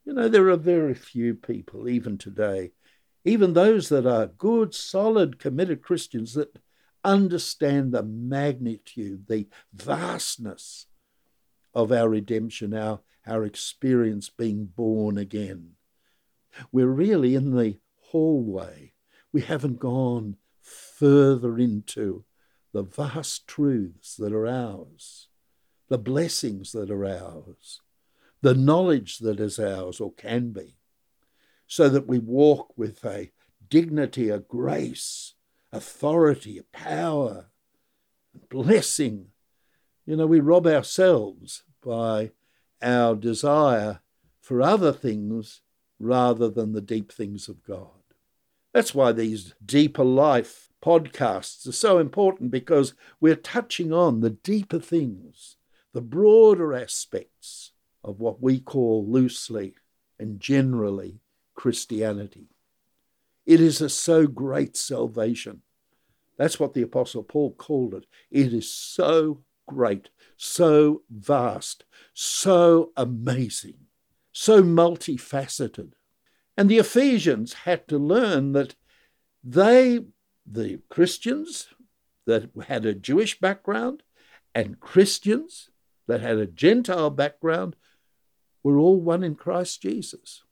You 0.05 0.15
know, 0.15 0.29
there 0.29 0.49
are 0.49 0.57
very 0.57 0.95
few 0.95 1.35
people, 1.35 1.89
even 1.89 2.19
today, 2.19 2.73
even 3.25 3.53
those 3.53 3.89
that 3.91 4.07
are 4.07 4.27
good, 4.27 4.75
solid, 4.75 5.39
committed 5.39 5.83
Christians, 5.83 6.35
that 6.35 6.59
understand 7.05 7.93
the 7.93 8.03
magnitude, 8.03 9.27
the 9.29 9.49
vastness 9.73 10.87
of 11.75 11.93
our 11.93 12.09
redemption, 12.09 12.75
our, 12.75 13.01
our 13.27 13.45
experience 13.45 14.29
being 14.29 14.67
born 14.67 15.19
again. 15.19 15.73
We're 16.71 16.87
really 16.87 17.35
in 17.35 17.55
the 17.55 17.79
hallway. 18.12 18.92
We 19.33 19.40
haven't 19.40 19.78
gone 19.78 20.37
further 20.61 21.59
into 21.59 22.25
the 22.73 22.83
vast 22.83 23.47
truths 23.47 24.16
that 24.16 24.33
are 24.33 24.47
ours, 24.47 25.28
the 25.88 25.99
blessings 25.99 26.73
that 26.73 26.90
are 26.90 27.04
ours, 27.04 27.81
the 28.40 28.54
knowledge 28.54 29.19
that 29.19 29.40
is 29.40 29.59
ours 29.59 30.00
or 30.00 30.12
can 30.12 30.50
be, 30.50 30.76
so 31.66 31.88
that 31.88 32.07
we 32.07 32.19
walk 32.19 32.76
with 32.76 33.04
a 33.04 33.31
dignity, 33.69 34.28
a 34.28 34.38
grace, 34.38 35.35
authority, 35.73 36.59
a 36.59 36.76
power, 36.76 37.47
blessing. 38.50 39.28
You 40.04 40.16
know, 40.16 40.26
we 40.26 40.40
rob 40.40 40.66
ourselves 40.66 41.62
by 41.85 42.33
our 42.83 43.14
desire 43.14 44.00
for 44.40 44.61
other 44.61 44.92
things 44.92 45.62
rather 45.99 46.50
than 46.50 46.73
the 46.73 46.81
deep 46.81 47.12
things 47.12 47.49
of 47.49 47.62
God. 47.62 48.01
That's 48.73 48.95
why 48.95 49.12
these 49.12 49.55
deeper 49.64 50.05
life 50.05 50.71
podcasts 50.83 51.69
are 51.69 51.73
so 51.73 51.99
important 51.99 52.50
because 52.50 52.95
we're 53.21 53.37
touching 53.37 53.93
on 53.93 54.21
the 54.21 54.31
deeper 54.31 54.81
things, 54.81 55.57
the 55.93 56.00
broader 56.00 56.75
aspects 56.75 57.73
of 58.02 58.19
what 58.19 58.43
we 58.43 58.59
call 58.59 59.07
loosely 59.07 59.75
and 60.19 60.41
generally 60.41 61.21
Christianity. 61.55 62.49
It 63.45 63.61
is 63.61 63.81
a 63.81 63.88
so 63.88 64.26
great 64.26 64.76
salvation. 64.76 65.62
That's 66.37 66.59
what 66.59 66.75
the 66.75 66.83
Apostle 66.83 67.23
Paul 67.23 67.52
called 67.52 67.95
it. 67.95 68.07
It 68.31 68.55
is 68.55 68.73
so 68.73 69.43
great, 69.67 70.11
so 70.37 71.02
vast, 71.11 71.85
so 72.14 72.93
amazing, 72.97 73.75
so 74.33 74.62
multifaceted. 74.62 75.93
And 76.56 76.68
the 76.68 76.78
Ephesians 76.78 77.52
had 77.64 77.88
to 77.88 77.99
learn 77.99 78.52
that 78.52 78.75
they, 79.42 80.00
the 80.47 80.80
Christians 80.88 81.68
that 82.26 82.50
had 82.66 82.85
a 82.85 82.94
Jewish 82.94 83.40
background 83.40 84.02
and 84.54 84.80
Christians 84.80 85.71
that 86.06 86.21
had 86.21 86.37
a 86.37 86.47
Gentile 86.47 87.11
background, 87.11 87.76
were 88.62 88.78
all 88.78 89.00
one 89.00 89.25
in 89.25 89.35
Christ 89.35 89.82
Jesus. 89.82 90.44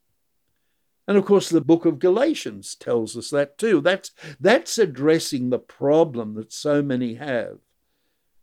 And 1.07 1.16
of 1.16 1.25
course, 1.25 1.49
the 1.49 1.61
book 1.61 1.85
of 1.85 1.99
Galatians 1.99 2.75
tells 2.75 3.16
us 3.16 3.30
that 3.30 3.59
too. 3.59 3.80
That's, 3.80 4.12
that's 4.38 4.78
addressing 4.78 5.50
the 5.50 5.59
problem 5.59 6.35
that 6.35 6.52
so 6.52 6.83
many 6.83 7.14
have 7.14 7.59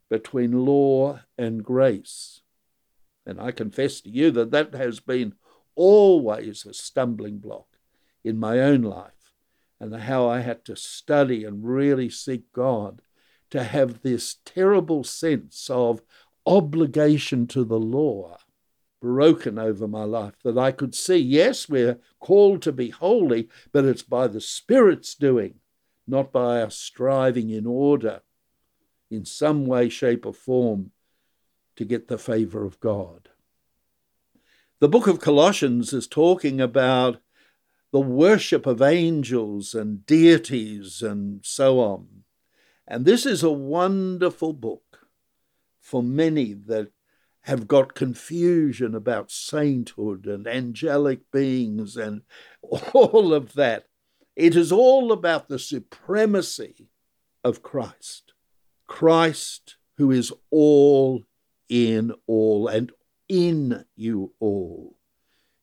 between 0.09 0.65
law 0.65 1.21
and 1.37 1.63
grace. 1.63 2.41
And 3.25 3.41
I 3.41 3.51
confess 3.51 4.01
to 4.01 4.09
you 4.09 4.31
that 4.31 4.51
that 4.51 4.73
has 4.73 4.99
been 4.99 5.33
always 5.77 6.65
a 6.65 6.73
stumbling 6.73 7.37
block 7.37 7.77
in 8.23 8.37
my 8.37 8.59
own 8.59 8.81
life, 8.81 9.33
and 9.79 9.95
how 9.95 10.27
I 10.27 10.41
had 10.41 10.65
to 10.65 10.75
study 10.75 11.45
and 11.45 11.63
really 11.63 12.09
seek 12.09 12.51
God 12.51 13.01
to 13.51 13.63
have 13.63 14.01
this 14.01 14.37
terrible 14.43 15.03
sense 15.03 15.69
of 15.69 16.01
obligation 16.45 17.47
to 17.47 17.63
the 17.63 17.79
law 17.79 18.37
broken 18.99 19.59
over 19.59 19.87
my 19.87 20.03
life 20.03 20.33
that 20.43 20.57
I 20.57 20.71
could 20.71 20.95
see, 20.95 21.17
yes, 21.17 21.69
we're 21.69 21.99
called 22.19 22.63
to 22.63 22.71
be 22.71 22.89
holy, 22.89 23.47
but 23.71 23.85
it's 23.85 24.01
by 24.01 24.27
the 24.27 24.41
Spirit's 24.41 25.13
doing, 25.13 25.59
not 26.07 26.31
by 26.31 26.61
our 26.61 26.71
striving 26.71 27.51
in 27.51 27.67
order, 27.67 28.21
in 29.11 29.23
some 29.23 29.67
way, 29.67 29.87
shape, 29.89 30.25
or 30.25 30.33
form, 30.33 30.91
to 31.75 31.85
get 31.85 32.07
the 32.07 32.17
favor 32.17 32.65
of 32.65 32.79
God. 32.79 33.29
The 34.79 34.87
book 34.87 35.07
of 35.07 35.19
Colossians 35.19 35.91
is 35.91 36.07
talking 36.07 36.61
about 36.61 37.19
the 37.91 37.99
worship 37.99 38.67
of 38.67 38.79
angels 38.79 39.73
and 39.73 40.05
deities 40.05 41.01
and 41.01 41.43
so 41.43 41.79
on. 41.79 42.23
And 42.87 43.03
this 43.03 43.25
is 43.25 43.41
a 43.41 43.49
wonderful 43.49 44.53
book 44.53 45.07
for 45.79 46.03
many 46.03 46.53
that 46.53 46.91
have 47.41 47.67
got 47.67 47.95
confusion 47.95 48.93
about 48.93 49.31
sainthood 49.31 50.27
and 50.27 50.45
angelic 50.45 51.31
beings 51.31 51.97
and 51.97 52.21
all 52.61 53.33
of 53.33 53.53
that. 53.53 53.87
It 54.35 54.55
is 54.55 54.71
all 54.71 55.11
about 55.11 55.49
the 55.49 55.57
supremacy 55.57 56.89
of 57.43 57.63
Christ. 57.63 58.33
Christ, 58.85 59.77
who 59.97 60.11
is 60.11 60.31
all 60.51 61.23
in 61.67 62.13
all 62.27 62.67
and 62.67 62.91
in 63.27 63.85
you 63.95 64.33
all. 64.39 64.95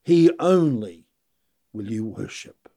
He 0.03 0.31
only 0.39 1.05
will 1.73 1.91
you 1.91 2.05
worship. 2.05 2.69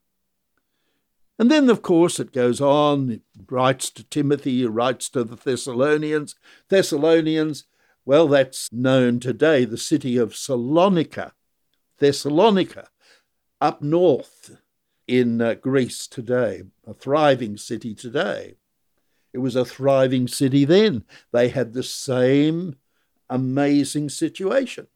And 1.39 1.51
then, 1.51 1.71
of 1.71 1.83
course, 1.83 2.19
it 2.19 2.33
goes 2.33 2.61
on. 2.61 3.11
It 3.11 3.23
writes 3.49 3.91
to 3.91 4.05
Timothy, 4.05 4.65
it 4.65 4.69
writes 4.69 5.09
to 5.11 5.23
the 5.23 5.37
Thessalonians. 5.37 6.35
Thessalonians, 6.69 7.65
well, 8.05 8.27
that's 8.27 8.73
known 8.73 9.21
today, 9.21 9.65
the 9.65 9.79
city 9.79 10.17
of 10.17 10.33
Salonika, 10.33 11.33
Thessalonica, 11.99 12.89
up 13.61 13.83
north 13.83 14.57
in 15.07 15.41
uh, 15.41 15.55
Greece 15.55 16.07
today, 16.07 16.63
a 16.87 16.95
thriving 16.95 17.57
city 17.57 17.95
today. 17.95 18.57
It 19.33 19.39
was 19.39 19.55
a 19.55 19.65
thriving 19.65 20.27
city 20.27 20.65
then. 20.65 21.05
They 21.33 21.49
had 21.49 21.73
the 21.73 21.83
same 21.83 22.77
amazing 23.31 24.09
situation. 24.09 24.87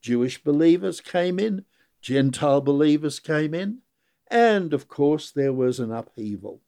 Jewish 0.00 0.42
believers 0.42 1.00
came 1.00 1.38
in, 1.38 1.64
Gentile 2.00 2.60
believers 2.60 3.20
came 3.20 3.54
in, 3.54 3.78
and 4.28 4.72
of 4.72 4.88
course 4.88 5.30
there 5.30 5.52
was 5.52 5.78
an 5.78 5.92
upheaval. 5.92 6.60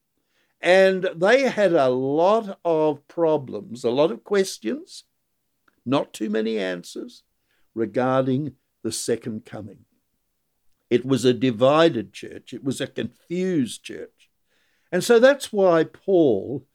And 0.60 1.08
they 1.14 1.42
had 1.42 1.72
a 1.72 1.88
lot 1.88 2.58
of 2.64 3.06
problems, 3.08 3.84
a 3.84 3.90
lot 3.90 4.10
of 4.10 4.24
questions, 4.24 5.04
not 5.84 6.12
too 6.12 6.30
many 6.30 6.58
answers 6.58 7.22
regarding 7.74 8.54
the 8.82 8.92
second 8.92 9.44
coming. 9.44 9.84
It 10.90 11.04
was 11.04 11.24
a 11.24 11.34
divided 11.34 12.12
church, 12.12 12.52
it 12.52 12.62
was 12.62 12.80
a 12.80 12.86
confused 12.86 13.82
church. 13.82 14.30
And 14.92 15.02
so 15.02 15.18
that's 15.18 15.52
why 15.52 15.84
Paul 15.84 16.66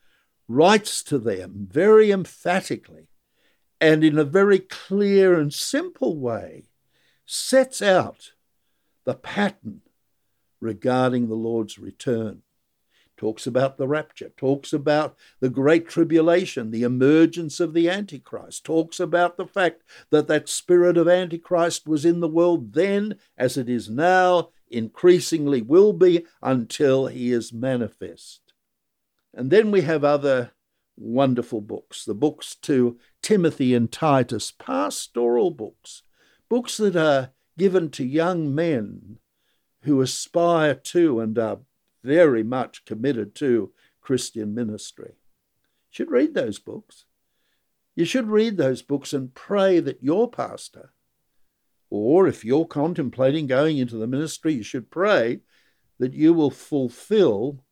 writes 0.48 1.04
to 1.04 1.18
them 1.20 1.68
very 1.72 2.12
emphatically 2.12 3.09
and 3.82 4.04
in 4.04 4.18
a 4.18 4.24
very 4.24 4.60
clear 4.60 5.40
and 5.40 5.54
simple 5.54 6.18
way 6.18 6.66
sets 7.26 7.82
out 7.82 8.32
the 9.06 9.16
pattern 9.16 9.82
regarding 10.60 11.28
the 11.28 11.36
Lord's 11.36 11.80
return. 11.80 12.42
Talks 13.16 13.46
about 13.46 13.78
the 13.78 13.88
rapture, 13.88 14.30
talks 14.38 14.72
about 14.72 15.18
the 15.42 15.50
great 15.50 15.90
tribulation, 15.90 16.72
the 16.72 16.84
emergence 16.84 17.60
of 17.60 17.74
the 17.74 17.90
Antichrist, 17.90 18.64
talks 18.64 19.00
about 19.00 19.36
the 19.36 19.46
fact 19.46 19.84
that 20.10 20.28
that 20.28 20.48
spirit 20.48 20.98
of 20.98 21.08
Antichrist 21.08 21.86
was 21.86 22.06
in 22.06 22.22
the 22.22 22.30
world 22.30 22.74
then 22.74 23.18
as 23.38 23.58
it 23.58 23.68
is 23.68 23.90
now, 23.90 24.50
increasingly 24.70 25.62
will 25.62 25.92
be 25.92 26.26
until 26.42 27.08
he 27.08 27.32
is 27.34 27.52
manifest. 27.52 28.54
And 29.34 29.52
then 29.52 29.70
we 29.70 29.82
have 29.82 30.04
other 30.04 30.52
wonderful 31.00 31.62
books, 31.62 32.06
the 32.06 32.14
books 32.14 32.56
to 32.56 32.98
Timothy 33.22 33.74
and 33.74 33.92
Titus, 33.92 34.52
pastoral 34.52 35.52
books, 35.52 36.04
books 36.50 36.78
that 36.78 36.96
are 36.96 37.32
given 37.58 37.90
to 37.92 38.06
young 38.06 38.54
men 38.54 39.18
who 39.84 40.02
aspire 40.02 40.76
to 40.76 41.20
and 41.20 41.38
are 41.38 41.60
very 42.04 42.44
much 42.44 42.86
committed 42.86 43.34
to 43.36 43.72
Christian 44.02 44.54
ministry. 44.54 45.14
You 45.14 45.92
should 45.92 46.12
read 46.12 46.34
those 46.34 46.60
books. 46.60 47.06
You 47.96 48.06
should 48.06 48.28
read 48.28 48.58
those 48.58 48.82
books 48.82 49.14
and 49.14 49.34
pray 49.34 49.80
that 49.80 50.04
your 50.04 50.30
pastor, 50.30 50.94
or 51.90 52.28
if 52.28 52.46
you're 52.46 52.66
contemplating 52.66 53.48
going 53.48 53.78
into 53.78 53.98
the 53.98 54.08
ministry, 54.08 54.54
you 54.54 54.64
should 54.64 54.90
pray 54.90 55.42
that 55.98 56.14
you 56.14 56.34
will 56.34 56.52
fulfill 56.52 57.64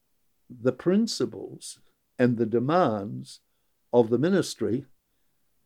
the 0.49 0.73
principles 0.73 1.79
and 2.17 2.37
the 2.37 2.45
demands 2.45 3.41
of 3.93 4.09
the 4.09 4.17
ministry 4.17 4.85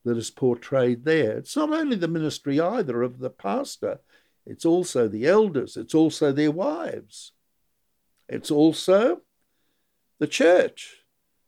that 0.03 0.17
is 0.17 0.31
portrayed 0.31 1.05
there. 1.05 1.37
It's 1.37 1.55
not 1.55 1.71
only 1.71 1.95
the 1.95 2.07
ministry 2.07 2.59
either 2.59 3.01
of 3.01 3.19
the 3.19 3.29
pastor, 3.29 3.99
it's 4.45 4.65
also 4.65 5.07
the 5.07 5.27
elders, 5.27 5.77
it's 5.77 5.93
also 5.93 6.31
their 6.31 6.51
wives, 6.51 7.33
it's 8.27 8.49
also 8.49 9.21
the 10.19 10.27
church 10.27 11.03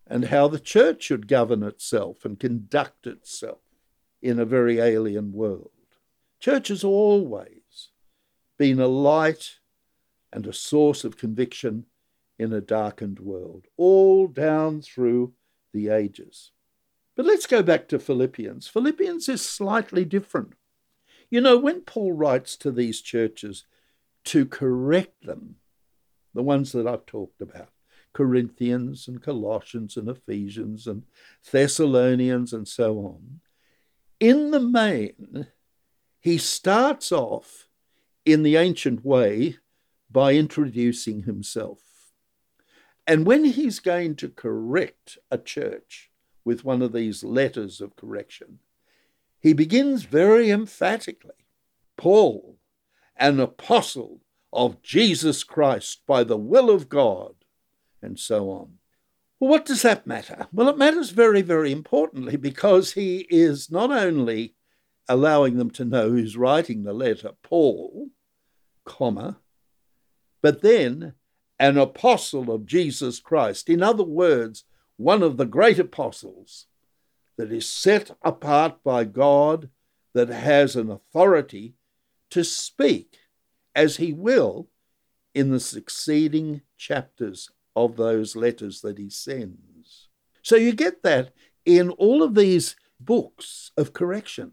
and 0.06 0.26
how 0.26 0.48
the 0.48 0.60
church 0.60 1.04
should 1.04 1.28
govern 1.28 1.64
itself 1.64 2.26
and 2.26 2.40
conduct 2.40 3.08
itself 3.08 3.60
in 4.22 4.40
a 4.40 4.46
very 4.46 4.80
alien 4.80 5.32
world. 5.32 5.72
Church 6.40 6.68
has 6.68 6.84
always 6.84 7.90
been 8.58 8.80
a 8.80 8.88
light 8.88 9.60
and 10.32 10.46
a 10.46 10.54
source 10.54 11.04
of 11.04 11.18
conviction 11.18 11.86
in 12.40 12.54
a 12.54 12.62
darkened 12.62 13.20
world, 13.20 13.66
all 13.78 14.28
down 14.28 14.82
through 14.82 15.34
the 15.74 15.90
ages. 15.90 16.52
But 17.16 17.26
let's 17.26 17.46
go 17.46 17.62
back 17.62 17.88
to 17.90 18.00
Philippians. 18.00 18.68
Philippians 18.68 19.30
is 19.30 19.42
slightly 19.42 20.04
different. 20.04 20.54
You 21.30 21.42
know, 21.42 21.58
when 21.58 21.82
Paul 21.82 22.14
writes 22.14 22.56
to 22.58 22.72
these 22.72 23.02
churches 23.02 23.66
to 24.26 24.46
correct 24.46 25.26
them, 25.26 25.56
the 26.34 26.44
ones 26.44 26.72
that 26.72 26.88
I've 26.88 27.06
talked 27.06 27.42
about, 27.42 27.70
Corinthians 28.14 29.08
and 29.08 29.22
Colossians 29.22 29.98
and 29.98 30.10
Ephesians 30.10 30.88
and 30.88 31.04
Thessalonians 31.52 32.54
and 32.54 32.68
so 32.68 32.98
on, 33.00 33.42
in 34.20 34.52
the 34.52 34.60
main, 34.60 35.48
he 36.20 36.38
starts 36.38 37.12
off 37.12 37.68
in 38.26 38.44
the 38.44 38.56
ancient 38.56 39.04
way 39.04 39.58
by 40.10 40.34
introducing 40.34 41.24
himself. 41.24 41.83
And 43.06 43.26
when 43.26 43.46
he's 43.46 43.80
going 43.80 44.16
to 44.18 44.30
correct 44.30 45.18
a 45.30 45.38
church 45.38 46.12
with 46.46 46.64
one 46.64 46.82
of 46.82 46.94
these 46.94 47.24
letters 47.24 47.82
of 47.82 47.96
correction, 47.96 48.60
he 49.40 49.54
begins 49.54 50.04
very 50.04 50.50
emphatically 50.50 51.32
Paul, 51.98 52.58
an 53.16 53.40
apostle 53.40 54.22
of 54.52 54.82
Jesus 54.82 55.44
Christ 55.44 56.02
by 56.08 56.24
the 56.24 56.38
will 56.38 56.70
of 56.70 56.90
God, 56.90 57.36
and 58.02 58.20
so 58.20 58.50
on. 58.50 58.78
Well, 59.40 59.50
what 59.50 59.66
does 59.66 59.82
that 59.82 60.08
matter? 60.08 60.48
Well, 60.54 60.70
it 60.70 60.78
matters 60.78 61.10
very, 61.10 61.42
very 61.42 61.72
importantly 61.72 62.38
because 62.38 62.94
he 62.94 63.28
is 63.30 63.70
not 63.70 63.92
only 63.92 64.56
allowing 65.10 65.58
them 65.58 65.70
to 65.72 65.86
know 65.86 66.10
who's 66.10 66.38
writing 66.38 66.84
the 66.84 66.94
letter, 66.94 67.32
Paul, 67.42 68.10
comma, 68.86 69.40
but 70.42 70.62
then 70.62 71.14
an 71.60 71.78
apostle 71.78 72.52
of 72.52 72.66
Jesus 72.66 73.20
Christ. 73.20 73.70
In 73.70 73.82
other 73.84 74.04
words, 74.04 74.66
one 74.98 75.24
of 75.24 75.38
the 75.38 75.46
great 75.46 75.80
apostles 75.80 76.68
that 77.38 77.52
is 77.52 77.68
set 77.68 78.12
apart 78.22 78.84
by 78.84 79.04
God, 79.04 79.70
that 80.14 80.30
has 80.30 80.76
an 80.76 80.92
authority 80.92 81.74
to 82.30 82.44
speak 82.44 83.18
as 83.76 83.98
he 83.98 84.14
will 84.14 84.68
in 85.34 85.50
the 85.50 85.60
succeeding 85.60 86.62
chapters 86.78 87.50
of 87.76 87.96
those 87.96 88.36
letters 88.36 88.82
that 88.82 89.00
he 89.00 89.10
sends. 89.10 90.10
So 90.44 90.56
you 90.56 90.74
get 90.74 91.02
that 91.04 91.34
in 91.66 91.90
all 91.92 92.22
of 92.22 92.36
these 92.36 92.76
books 93.00 93.72
of 93.78 93.94
correction. 93.94 94.52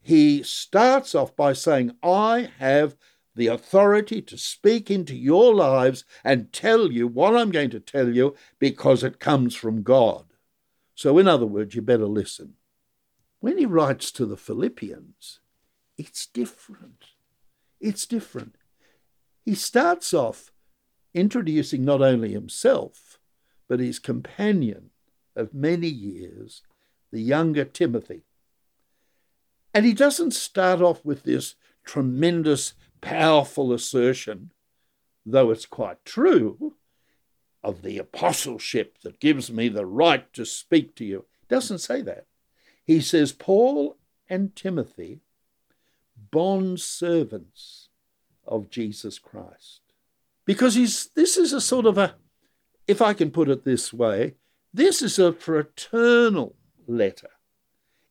He 0.00 0.42
starts 0.42 1.14
off 1.14 1.34
by 1.34 1.52
saying, 1.52 1.96
I 2.02 2.50
have 2.58 2.96
the 3.34 3.46
authority 3.46 4.20
to 4.22 4.36
speak 4.36 4.90
into 4.90 5.14
your 5.14 5.54
lives 5.54 6.04
and 6.24 6.52
tell 6.52 6.90
you 6.90 7.06
what 7.06 7.36
I'm 7.36 7.50
going 7.50 7.70
to 7.70 7.80
tell 7.80 8.08
you 8.08 8.34
because 8.58 9.04
it 9.04 9.20
comes 9.20 9.54
from 9.54 9.82
God. 9.82 10.24
So, 10.94 11.16
in 11.18 11.28
other 11.28 11.46
words, 11.46 11.74
you 11.74 11.82
better 11.82 12.06
listen. 12.06 12.54
When 13.38 13.56
he 13.56 13.66
writes 13.66 14.10
to 14.12 14.26
the 14.26 14.36
Philippians, 14.36 15.40
it's 15.96 16.26
different. 16.26 17.06
It's 17.80 18.06
different. 18.06 18.56
He 19.44 19.54
starts 19.54 20.12
off 20.12 20.52
introducing 21.14 21.84
not 21.84 22.02
only 22.02 22.32
himself, 22.32 23.18
but 23.68 23.80
his 23.80 23.98
companion 23.98 24.90
of 25.34 25.54
many 25.54 25.88
years, 25.88 26.62
the 27.10 27.22
younger 27.22 27.64
Timothy. 27.64 28.22
And 29.72 29.86
he 29.86 29.94
doesn't 29.94 30.32
start 30.32 30.82
off 30.82 31.04
with 31.04 31.22
this 31.22 31.54
tremendous 31.84 32.74
powerful 33.00 33.72
assertion, 33.72 34.52
though 35.24 35.50
it's 35.50 35.66
quite 35.66 36.04
true, 36.04 36.74
of 37.62 37.82
the 37.82 37.98
apostleship 37.98 38.98
that 39.02 39.20
gives 39.20 39.50
me 39.50 39.68
the 39.68 39.86
right 39.86 40.32
to 40.32 40.44
speak 40.44 40.94
to 40.96 41.04
you. 41.04 41.26
Doesn't 41.48 41.78
say 41.78 42.00
that. 42.02 42.26
He 42.84 43.00
says, 43.00 43.32
Paul 43.32 43.96
and 44.28 44.54
Timothy, 44.56 45.20
bond 46.30 46.80
servants 46.80 47.88
of 48.46 48.70
Jesus 48.70 49.18
Christ. 49.18 49.80
Because 50.44 50.74
he's, 50.74 51.10
this 51.14 51.36
is 51.36 51.52
a 51.52 51.60
sort 51.60 51.86
of 51.86 51.98
a, 51.98 52.14
if 52.86 53.02
I 53.02 53.12
can 53.12 53.30
put 53.30 53.48
it 53.48 53.64
this 53.64 53.92
way, 53.92 54.34
this 54.72 55.02
is 55.02 55.18
a 55.18 55.32
fraternal 55.32 56.56
letter, 56.86 57.30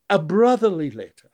a 0.08 0.18
brotherly 0.18 0.90
letter. 0.90 1.29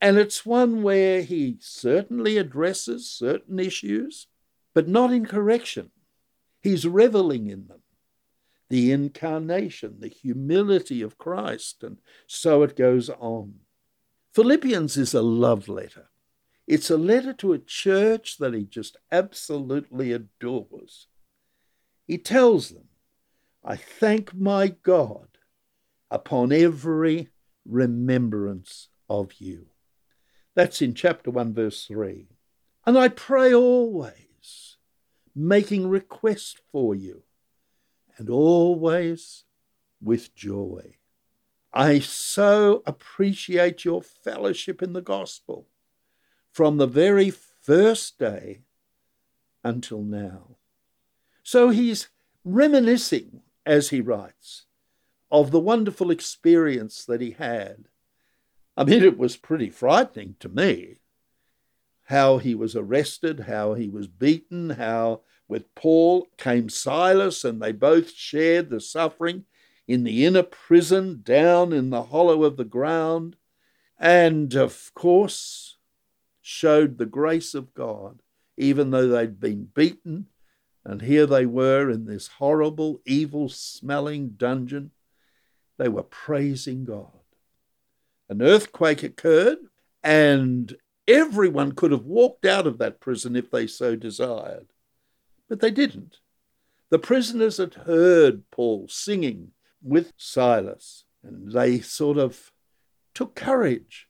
And 0.00 0.18
it's 0.18 0.44
one 0.44 0.82
where 0.82 1.22
he 1.22 1.56
certainly 1.60 2.36
addresses 2.36 3.10
certain 3.10 3.58
issues, 3.58 4.26
but 4.74 4.88
not 4.88 5.12
in 5.12 5.24
correction. 5.24 5.90
He's 6.62 6.86
reveling 6.86 7.46
in 7.46 7.66
them. 7.68 7.80
The 8.68 8.92
incarnation, 8.92 9.96
the 10.00 10.08
humility 10.08 11.00
of 11.00 11.18
Christ, 11.18 11.82
and 11.82 11.98
so 12.26 12.62
it 12.62 12.76
goes 12.76 13.08
on. 13.08 13.54
Philippians 14.34 14.96
is 14.96 15.14
a 15.14 15.22
love 15.22 15.68
letter. 15.68 16.10
It's 16.66 16.90
a 16.90 16.98
letter 16.98 17.32
to 17.34 17.52
a 17.52 17.58
church 17.58 18.38
that 18.38 18.52
he 18.52 18.64
just 18.64 18.96
absolutely 19.12 20.12
adores. 20.12 21.06
He 22.06 22.18
tells 22.18 22.70
them, 22.70 22.88
I 23.64 23.76
thank 23.76 24.34
my 24.34 24.68
God 24.68 25.28
upon 26.10 26.52
every 26.52 27.28
remembrance 27.64 28.88
of 29.08 29.34
you. 29.38 29.66
That's 30.56 30.80
in 30.80 30.94
chapter 30.94 31.30
1, 31.30 31.52
verse 31.52 31.84
3. 31.86 32.26
And 32.86 32.98
I 32.98 33.08
pray 33.08 33.52
always, 33.52 34.78
making 35.34 35.86
request 35.86 36.60
for 36.72 36.94
you, 36.94 37.24
and 38.16 38.30
always 38.30 39.44
with 40.00 40.34
joy. 40.34 40.96
I 41.74 41.98
so 41.98 42.82
appreciate 42.86 43.84
your 43.84 44.02
fellowship 44.02 44.82
in 44.82 44.94
the 44.94 45.02
gospel 45.02 45.68
from 46.50 46.78
the 46.78 46.86
very 46.86 47.30
first 47.30 48.18
day 48.18 48.62
until 49.62 50.00
now. 50.00 50.56
So 51.42 51.68
he's 51.68 52.08
reminiscing, 52.44 53.42
as 53.66 53.90
he 53.90 54.00
writes, 54.00 54.64
of 55.30 55.50
the 55.50 55.60
wonderful 55.60 56.10
experience 56.10 57.04
that 57.04 57.20
he 57.20 57.32
had 57.32 57.88
I 58.76 58.84
mean, 58.84 59.02
it 59.02 59.16
was 59.16 59.36
pretty 59.36 59.70
frightening 59.70 60.36
to 60.40 60.48
me 60.48 60.98
how 62.04 62.38
he 62.38 62.54
was 62.54 62.76
arrested, 62.76 63.40
how 63.40 63.74
he 63.74 63.88
was 63.88 64.06
beaten, 64.06 64.70
how 64.70 65.22
With 65.48 65.74
Paul 65.74 66.28
came 66.36 66.68
Silas, 66.68 67.44
and 67.44 67.60
they 67.60 67.72
both 67.72 68.12
shared 68.12 68.68
the 68.70 68.80
suffering 68.80 69.44
in 69.86 70.02
the 70.02 70.24
inner 70.24 70.42
prison 70.42 71.20
down 71.22 71.72
in 71.72 71.90
the 71.90 72.04
hollow 72.04 72.42
of 72.42 72.56
the 72.56 72.64
ground, 72.64 73.36
and 73.98 74.54
of 74.54 74.92
course 74.94 75.76
showed 76.42 76.98
the 76.98 77.06
grace 77.06 77.54
of 77.54 77.74
God, 77.74 78.20
even 78.56 78.90
though 78.90 79.08
they'd 79.08 79.40
been 79.40 79.68
beaten. 79.72 80.26
And 80.84 81.02
here 81.02 81.26
they 81.26 81.46
were 81.46 81.90
in 81.90 82.04
this 82.04 82.28
horrible, 82.28 83.00
evil 83.04 83.48
smelling 83.48 84.30
dungeon. 84.30 84.92
They 85.78 85.88
were 85.88 86.04
praising 86.04 86.84
God. 86.84 87.15
An 88.28 88.42
earthquake 88.42 89.02
occurred, 89.02 89.58
and 90.02 90.76
everyone 91.06 91.72
could 91.72 91.92
have 91.92 92.04
walked 92.04 92.44
out 92.44 92.66
of 92.66 92.78
that 92.78 93.00
prison 93.00 93.36
if 93.36 93.50
they 93.50 93.66
so 93.66 93.94
desired. 93.96 94.66
But 95.48 95.60
they 95.60 95.70
didn't. 95.70 96.18
The 96.90 96.98
prisoners 96.98 97.58
had 97.58 97.74
heard 97.74 98.42
Paul 98.50 98.88
singing 98.88 99.52
with 99.82 100.12
Silas, 100.16 101.04
and 101.22 101.52
they 101.52 101.80
sort 101.80 102.18
of 102.18 102.52
took 103.14 103.34
courage. 103.34 104.08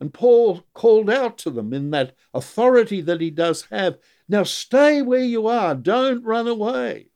And 0.00 0.12
Paul 0.12 0.64
called 0.74 1.08
out 1.08 1.38
to 1.38 1.50
them 1.50 1.72
in 1.72 1.90
that 1.90 2.14
authority 2.34 3.00
that 3.02 3.20
he 3.20 3.30
does 3.30 3.66
have 3.70 3.98
now 4.28 4.42
stay 4.42 5.02
where 5.02 5.22
you 5.22 5.46
are, 5.46 5.74
don't 5.74 6.24
run 6.24 6.48
away. 6.48 7.08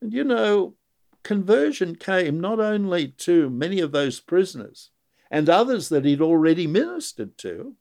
And 0.00 0.12
you 0.12 0.24
know, 0.24 0.74
conversion 1.22 1.94
came 1.94 2.40
not 2.40 2.58
only 2.58 3.08
to 3.08 3.50
many 3.50 3.80
of 3.80 3.92
those 3.92 4.18
prisoners 4.18 4.90
and 5.32 5.48
others 5.48 5.88
that 5.88 6.04
he'd 6.04 6.20
already 6.20 6.66
ministered 6.66 7.38
to, 7.38 7.74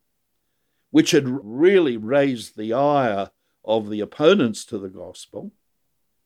which 0.90 1.12
had 1.12 1.28
really 1.28 1.98
raised 1.98 2.56
the 2.56 2.72
ire 2.72 3.30
of 3.66 3.90
the 3.90 4.00
opponents 4.00 4.64
to 4.64 4.78
the 4.78 4.90
gospel, 4.90 5.52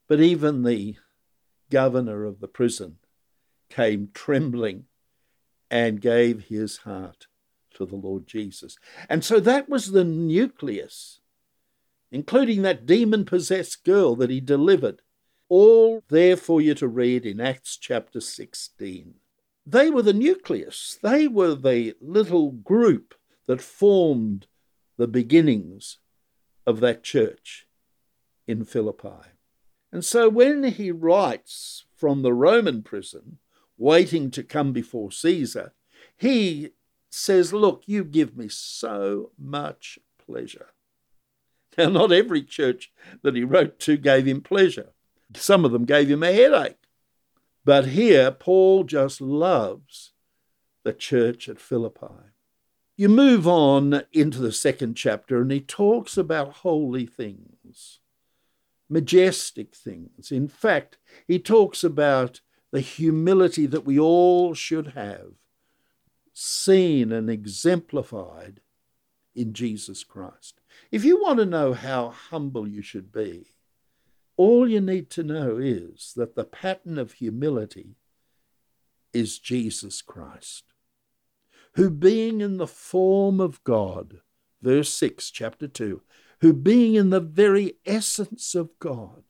but 0.07 0.19
even 0.21 0.61
the 0.61 0.95
governor 1.71 2.25
of 2.25 2.39
the 2.39 2.47
prison 2.47 2.97
came 3.71 4.09
trembling 4.13 4.85
and 5.71 5.99
gave 5.99 6.45
his 6.45 6.77
heart 6.77 7.25
to 7.73 7.87
the 7.87 7.95
Lord 7.95 8.27
Jesus. 8.27 8.77
And 9.09 9.25
so 9.25 9.39
that 9.39 9.67
was 9.67 9.91
the 9.91 10.03
nucleus, 10.03 11.21
including 12.11 12.61
that 12.61 12.85
demon 12.85 13.25
possessed 13.25 13.83
girl 13.83 14.15
that 14.17 14.29
he 14.29 14.39
delivered, 14.39 15.01
all 15.49 16.03
there 16.07 16.37
for 16.37 16.61
you 16.61 16.75
to 16.75 16.87
read 16.87 17.25
in 17.25 17.41
Acts 17.41 17.77
chapter 17.77 18.21
16. 18.21 19.15
They 19.65 19.89
were 19.89 20.03
the 20.03 20.13
nucleus, 20.13 20.99
they 21.01 21.27
were 21.27 21.55
the 21.55 21.95
little 21.99 22.51
group 22.51 23.15
that 23.47 23.61
formed 23.61 24.47
the 24.97 25.07
beginnings 25.07 25.97
of 26.65 26.79
that 26.79 27.03
church 27.03 27.67
in 28.47 28.63
Philippi. 28.63 29.31
And 29.91 30.03
so 30.03 30.29
when 30.29 30.63
he 30.63 30.91
writes 30.91 31.85
from 31.95 32.21
the 32.21 32.33
Roman 32.33 32.83
prison, 32.83 33.39
waiting 33.77 34.31
to 34.31 34.43
come 34.43 34.71
before 34.71 35.11
Caesar, 35.11 35.73
he 36.17 36.71
says, 37.09 37.53
Look, 37.53 37.83
you 37.85 38.03
give 38.03 38.37
me 38.37 38.49
so 38.49 39.31
much 39.37 39.99
pleasure. 40.23 40.67
Now, 41.77 41.89
not 41.89 42.11
every 42.11 42.41
church 42.41 42.91
that 43.21 43.35
he 43.35 43.43
wrote 43.43 43.79
to 43.81 43.97
gave 43.97 44.25
him 44.25 44.41
pleasure, 44.41 44.91
some 45.33 45.65
of 45.65 45.71
them 45.71 45.85
gave 45.85 46.09
him 46.09 46.23
a 46.23 46.31
headache. 46.31 46.77
But 47.65 47.87
here, 47.87 48.31
Paul 48.31 48.83
just 48.83 49.19
loves 49.19 50.13
the 50.83 50.93
church 50.93 51.49
at 51.49 51.59
Philippi. 51.59 52.31
You 52.95 53.09
move 53.09 53.47
on 53.47 54.03
into 54.13 54.37
the 54.37 54.51
second 54.51 54.95
chapter, 54.95 55.41
and 55.41 55.51
he 55.51 55.59
talks 55.59 56.15
about 56.15 56.57
holy 56.57 57.07
things, 57.07 57.99
majestic 58.87 59.75
things. 59.75 60.31
In 60.31 60.47
fact, 60.47 60.99
he 61.27 61.39
talks 61.39 61.83
about 61.83 62.39
the 62.71 62.81
humility 62.81 63.65
that 63.65 63.85
we 63.85 63.99
all 63.99 64.53
should 64.53 64.89
have, 64.89 65.31
seen 66.33 67.11
and 67.11 67.29
exemplified 67.29 68.61
in 69.33 69.53
Jesus 69.53 70.03
Christ. 70.03 70.61
If 70.91 71.03
you 71.03 71.21
want 71.21 71.39
to 71.39 71.45
know 71.45 71.73
how 71.73 72.09
humble 72.09 72.67
you 72.67 72.81
should 72.81 73.11
be, 73.11 73.54
all 74.37 74.69
you 74.69 74.81
need 74.81 75.09
to 75.11 75.23
know 75.23 75.57
is 75.57 76.13
that 76.15 76.35
the 76.35 76.43
pattern 76.43 76.97
of 76.97 77.13
humility 77.13 77.95
is 79.13 79.39
Jesus 79.39 80.01
Christ 80.01 80.65
who 81.75 81.89
being 81.89 82.41
in 82.41 82.57
the 82.57 82.67
form 82.67 83.39
of 83.39 83.63
God, 83.63 84.21
verse 84.61 84.93
6, 84.93 85.29
chapter 85.29 85.67
2, 85.67 86.01
who 86.39 86.53
being 86.53 86.95
in 86.95 87.09
the 87.09 87.19
very 87.19 87.73
essence 87.85 88.55
of 88.55 88.69
God, 88.79 89.23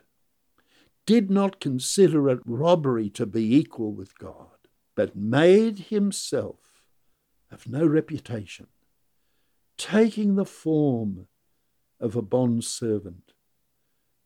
did 1.05 1.29
not 1.29 1.59
consider 1.59 2.29
it 2.29 2.39
robbery 2.45 3.09
to 3.11 3.25
be 3.25 3.55
equal 3.55 3.93
with 3.93 4.17
God, 4.17 4.67
but 4.95 5.15
made 5.15 5.79
himself 5.89 6.83
of 7.51 7.67
no 7.67 7.85
reputation, 7.85 8.67
taking 9.77 10.35
the 10.35 10.45
form 10.45 11.27
of 11.99 12.15
a 12.15 12.21
bondservant 12.21 13.33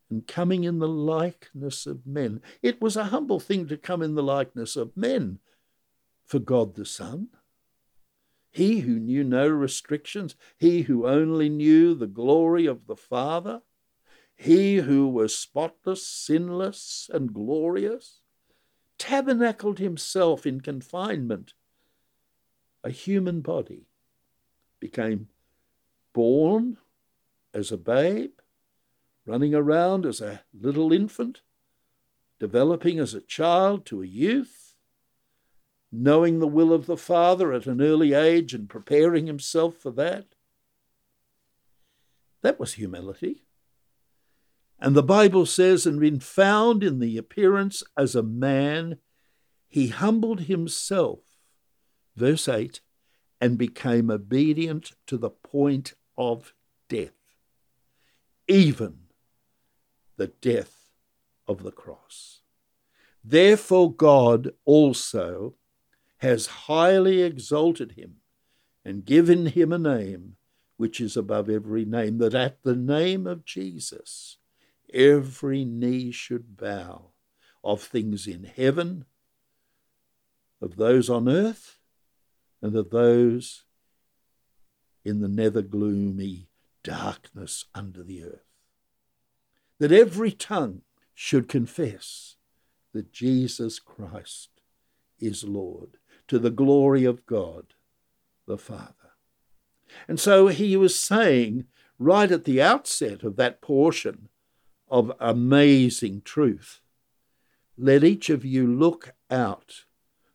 and 0.09 0.27
coming 0.27 0.63
in 0.63 0.79
the 0.79 0.87
likeness 0.87 1.85
of 1.85 2.05
men. 2.05 2.41
It 2.61 2.81
was 2.81 2.95
a 2.95 3.05
humble 3.05 3.39
thing 3.39 3.67
to 3.67 3.77
come 3.77 4.01
in 4.01 4.15
the 4.15 4.23
likeness 4.23 4.75
of 4.75 4.97
men 4.97 5.39
for 6.25 6.39
God 6.39 6.75
the 6.75 6.85
Son. 6.85 7.29
He 8.51 8.79
who 8.79 8.99
knew 8.99 9.23
no 9.23 9.47
restrictions, 9.47 10.35
he 10.57 10.83
who 10.83 11.07
only 11.07 11.49
knew 11.49 11.93
the 11.93 12.07
glory 12.07 12.65
of 12.65 12.87
the 12.87 12.95
Father, 12.95 13.61
he 14.35 14.77
who 14.77 15.07
was 15.07 15.37
spotless, 15.37 16.07
sinless, 16.07 17.09
and 17.13 17.33
glorious, 17.33 18.21
tabernacled 18.97 19.79
himself 19.79 20.45
in 20.45 20.61
confinement, 20.61 21.53
a 22.83 22.89
human 22.89 23.41
body, 23.41 23.87
became 24.79 25.27
born 26.13 26.77
as 27.53 27.71
a 27.71 27.77
babe, 27.77 28.38
running 29.29 29.53
around 29.53 30.07
as 30.07 30.21
a 30.21 30.41
little 30.59 30.91
infant, 30.91 31.41
developing 32.39 32.97
as 32.99 33.13
a 33.13 33.21
child 33.21 33.85
to 33.85 34.01
a 34.01 34.07
youth, 34.07 34.75
knowing 35.91 36.39
the 36.39 36.47
will 36.47 36.73
of 36.73 36.87
the 36.87 36.97
Father 36.97 37.53
at 37.53 37.67
an 37.67 37.79
early 37.79 38.13
age 38.13 38.55
and 38.55 38.67
preparing 38.67 39.27
himself 39.27 39.75
for 39.75 39.91
that. 39.91 40.25
That 42.41 42.59
was 42.59 42.73
humility. 42.73 43.43
And 44.79 44.95
the 44.95 45.03
Bible 45.03 45.45
says, 45.45 45.85
and 45.85 45.99
being 45.99 46.19
found 46.19 46.83
in 46.83 46.97
the 46.97 47.17
appearance 47.17 47.83
as 47.95 48.15
a 48.15 48.23
man, 48.23 48.97
he 49.67 49.89
humbled 49.89 50.41
himself, 50.41 51.19
verse 52.15 52.47
8, 52.47 52.81
and 53.39 53.59
became 53.59 54.09
obedient 54.09 54.93
to 55.05 55.17
the 55.17 55.29
point 55.29 55.93
of 56.17 56.53
death, 56.87 57.13
even 58.47 59.08
the 60.19 60.27
death 60.27 60.91
of 61.47 61.63
the 61.63 61.71
cross. 61.71 62.41
Therefore, 63.23 63.91
God 63.91 64.51
also 64.65 65.55
has 66.17 66.45
highly 66.67 67.21
exalted 67.21 67.93
him 67.93 68.17
and 68.83 69.05
given 69.05 69.47
him 69.47 69.71
a 69.71 69.79
name 69.79 70.35
which 70.75 70.99
is 71.01 71.17
above 71.17 71.49
every 71.49 71.85
name, 71.85 72.17
that 72.17 72.35
at 72.35 72.63
the 72.63 72.75
name 72.75 73.25
of 73.25 73.45
Jesus 73.45 74.37
every 74.93 75.65
knee 75.65 76.11
should 76.11 76.57
bow 76.57 77.11
of 77.63 77.81
things 77.81 78.27
in 78.27 78.43
heaven, 78.43 79.05
of 80.61 80.75
those 80.75 81.09
on 81.09 81.29
earth, 81.29 81.79
and 82.61 82.75
of 82.75 82.89
those 82.89 83.63
in 85.05 85.21
the 85.21 85.29
nether 85.29 85.61
gloomy 85.61 86.49
darkness 86.83 87.65
under 87.73 88.03
the 88.03 88.23
earth. 88.23 88.48
That 89.79 89.91
every 89.91 90.31
tongue 90.31 90.81
should 91.13 91.47
confess 91.47 92.35
that 92.93 93.11
Jesus 93.11 93.79
Christ 93.79 94.49
is 95.19 95.43
Lord 95.43 95.97
to 96.27 96.39
the 96.39 96.49
glory 96.49 97.05
of 97.05 97.25
God 97.25 97.73
the 98.45 98.57
Father. 98.57 98.93
And 100.07 100.19
so 100.19 100.47
he 100.47 100.75
was 100.75 100.99
saying 100.99 101.65
right 101.97 102.31
at 102.31 102.45
the 102.45 102.61
outset 102.61 103.23
of 103.23 103.35
that 103.37 103.61
portion 103.61 104.29
of 104.89 105.11
amazing 105.19 106.21
truth 106.23 106.81
let 107.81 108.03
each 108.03 108.29
of 108.29 108.43
you 108.43 108.67
look 108.67 109.13
out 109.31 109.85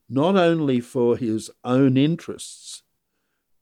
not 0.09 0.35
only 0.35 0.81
for 0.81 1.17
his 1.19 1.51
own 1.63 1.99
interests, 1.99 2.84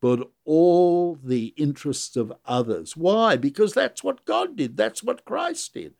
but 0.02 0.28
all 0.44 1.14
the 1.14 1.54
interests 1.56 2.16
of 2.16 2.32
others. 2.44 2.96
Why? 2.96 3.36
Because 3.36 3.72
that's 3.72 4.02
what 4.02 4.24
God 4.24 4.56
did, 4.56 4.76
that's 4.76 5.00
what 5.02 5.24
Christ 5.24 5.72
did. 5.74 5.94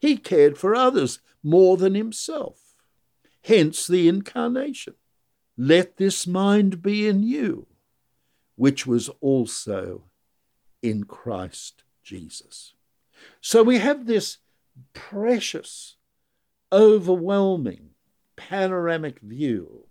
He 0.00 0.16
cared 0.16 0.58
for 0.58 0.74
others 0.74 1.20
more 1.40 1.76
than 1.76 1.94
himself. 1.94 2.74
Hence 3.44 3.86
the 3.86 4.08
incarnation. 4.08 4.94
Let 5.56 5.98
this 5.98 6.26
mind 6.26 6.82
be 6.82 7.06
in 7.06 7.22
you, 7.22 7.68
which 8.56 8.88
was 8.88 9.08
also 9.20 10.02
in 10.82 11.04
Christ 11.04 11.84
Jesus. 12.02 12.74
So 13.40 13.62
we 13.62 13.78
have 13.78 14.06
this 14.06 14.38
precious, 14.94 15.94
overwhelming, 16.72 17.90
panoramic 18.34 19.20
view 19.20 19.86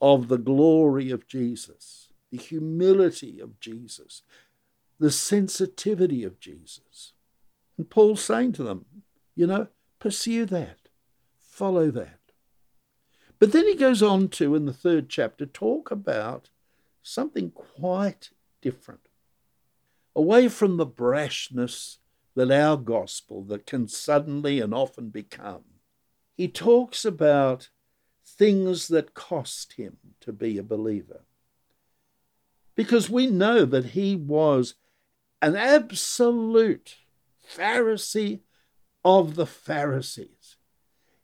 of 0.00 0.28
the 0.28 0.38
glory 0.38 1.10
of 1.10 1.26
Jesus, 1.26 2.05
the 2.36 2.42
humility 2.42 3.40
of 3.40 3.58
Jesus, 3.60 4.22
the 4.98 5.10
sensitivity 5.10 6.24
of 6.24 6.40
Jesus. 6.40 7.12
And 7.78 7.88
Paul's 7.88 8.24
saying 8.24 8.52
to 8.52 8.62
them, 8.62 8.84
you 9.34 9.46
know, 9.46 9.68
pursue 9.98 10.46
that, 10.46 10.88
follow 11.38 11.90
that. 11.90 12.20
But 13.38 13.52
then 13.52 13.66
he 13.66 13.74
goes 13.74 14.02
on 14.02 14.28
to, 14.28 14.54
in 14.54 14.64
the 14.64 14.72
third 14.72 15.08
chapter, 15.08 15.44
talk 15.44 15.90
about 15.90 16.48
something 17.02 17.50
quite 17.50 18.30
different. 18.62 19.08
Away 20.14 20.48
from 20.48 20.78
the 20.78 20.86
brashness 20.86 21.98
that 22.34 22.50
our 22.50 22.76
gospel 22.76 23.42
that 23.44 23.66
can 23.66 23.88
suddenly 23.88 24.60
and 24.60 24.72
often 24.72 25.10
become. 25.10 25.64
He 26.34 26.48
talks 26.48 27.04
about 27.04 27.68
things 28.26 28.88
that 28.88 29.14
cost 29.14 29.74
him 29.74 29.98
to 30.20 30.32
be 30.32 30.58
a 30.58 30.62
believer. 30.62 31.20
Because 32.76 33.10
we 33.10 33.26
know 33.26 33.64
that 33.64 33.86
he 33.86 34.14
was 34.14 34.74
an 35.42 35.56
absolute 35.56 36.96
Pharisee 37.48 38.40
of 39.04 39.34
the 39.34 39.46
Pharisees. 39.46 40.56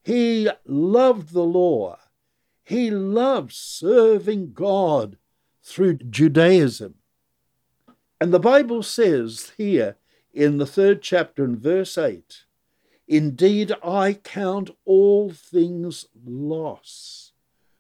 He 0.02 0.48
loved 0.66 1.32
the 1.32 1.44
law. 1.44 1.98
He 2.64 2.90
loved 2.90 3.52
serving 3.52 4.52
God 4.52 5.18
through 5.62 5.94
Judaism. 5.94 6.94
And 8.20 8.32
the 8.32 8.40
Bible 8.40 8.82
says 8.82 9.52
here 9.56 9.96
in 10.32 10.58
the 10.58 10.66
third 10.66 11.02
chapter 11.02 11.44
and 11.44 11.58
verse 11.58 11.98
8 11.98 12.44
Indeed, 13.08 13.72
I 13.84 14.14
count 14.14 14.70
all 14.84 15.30
things 15.30 16.06
loss 16.24 17.32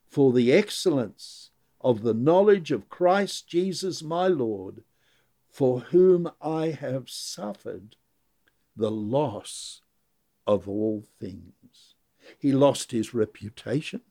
for 0.06 0.32
the 0.32 0.52
excellence 0.52 1.41
of 1.82 2.02
the 2.02 2.14
knowledge 2.14 2.70
of 2.70 2.88
Christ 2.88 3.48
Jesus 3.48 4.02
my 4.02 4.28
Lord, 4.28 4.84
for 5.48 5.80
whom 5.80 6.30
I 6.40 6.68
have 6.68 7.10
suffered 7.10 7.96
the 8.76 8.90
loss 8.90 9.82
of 10.46 10.68
all 10.68 11.04
things. 11.20 11.94
He 12.38 12.52
lost 12.52 12.92
his 12.92 13.12
reputation, 13.12 14.02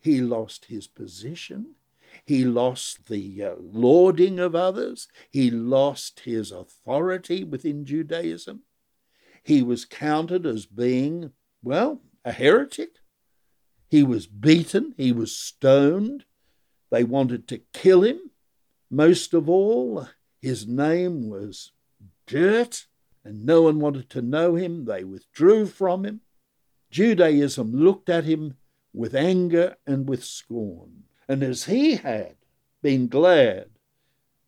he 0.00 0.20
lost 0.20 0.66
his 0.66 0.86
position, 0.86 1.74
he 2.24 2.44
lost 2.44 3.08
the 3.08 3.42
uh, 3.44 3.54
lauding 3.58 4.38
of 4.38 4.54
others. 4.54 5.08
He 5.30 5.50
lost 5.50 6.20
his 6.20 6.52
authority 6.52 7.44
within 7.44 7.84
Judaism. 7.84 8.62
He 9.42 9.62
was 9.62 9.84
counted 9.84 10.46
as 10.46 10.66
being, 10.66 11.32
well, 11.62 12.00
a 12.24 12.32
heretic. 12.32 12.98
He 13.88 14.02
was 14.02 14.26
beaten. 14.26 14.94
He 14.96 15.12
was 15.12 15.34
stoned. 15.34 16.24
They 16.90 17.04
wanted 17.04 17.48
to 17.48 17.58
kill 17.72 18.02
him. 18.02 18.30
Most 18.90 19.32
of 19.34 19.48
all, 19.48 20.08
his 20.40 20.66
name 20.66 21.28
was 21.28 21.72
dirt, 22.26 22.86
and 23.24 23.44
no 23.44 23.62
one 23.62 23.78
wanted 23.78 24.10
to 24.10 24.22
know 24.22 24.56
him. 24.56 24.84
They 24.84 25.04
withdrew 25.04 25.66
from 25.66 26.04
him. 26.04 26.20
Judaism 26.90 27.72
looked 27.72 28.08
at 28.08 28.24
him 28.24 28.56
with 28.92 29.14
anger 29.14 29.76
and 29.86 30.08
with 30.08 30.24
scorn. 30.24 31.04
And 31.28 31.42
as 31.42 31.64
he 31.64 31.96
had 31.96 32.34
been 32.82 33.06
glad 33.06 33.70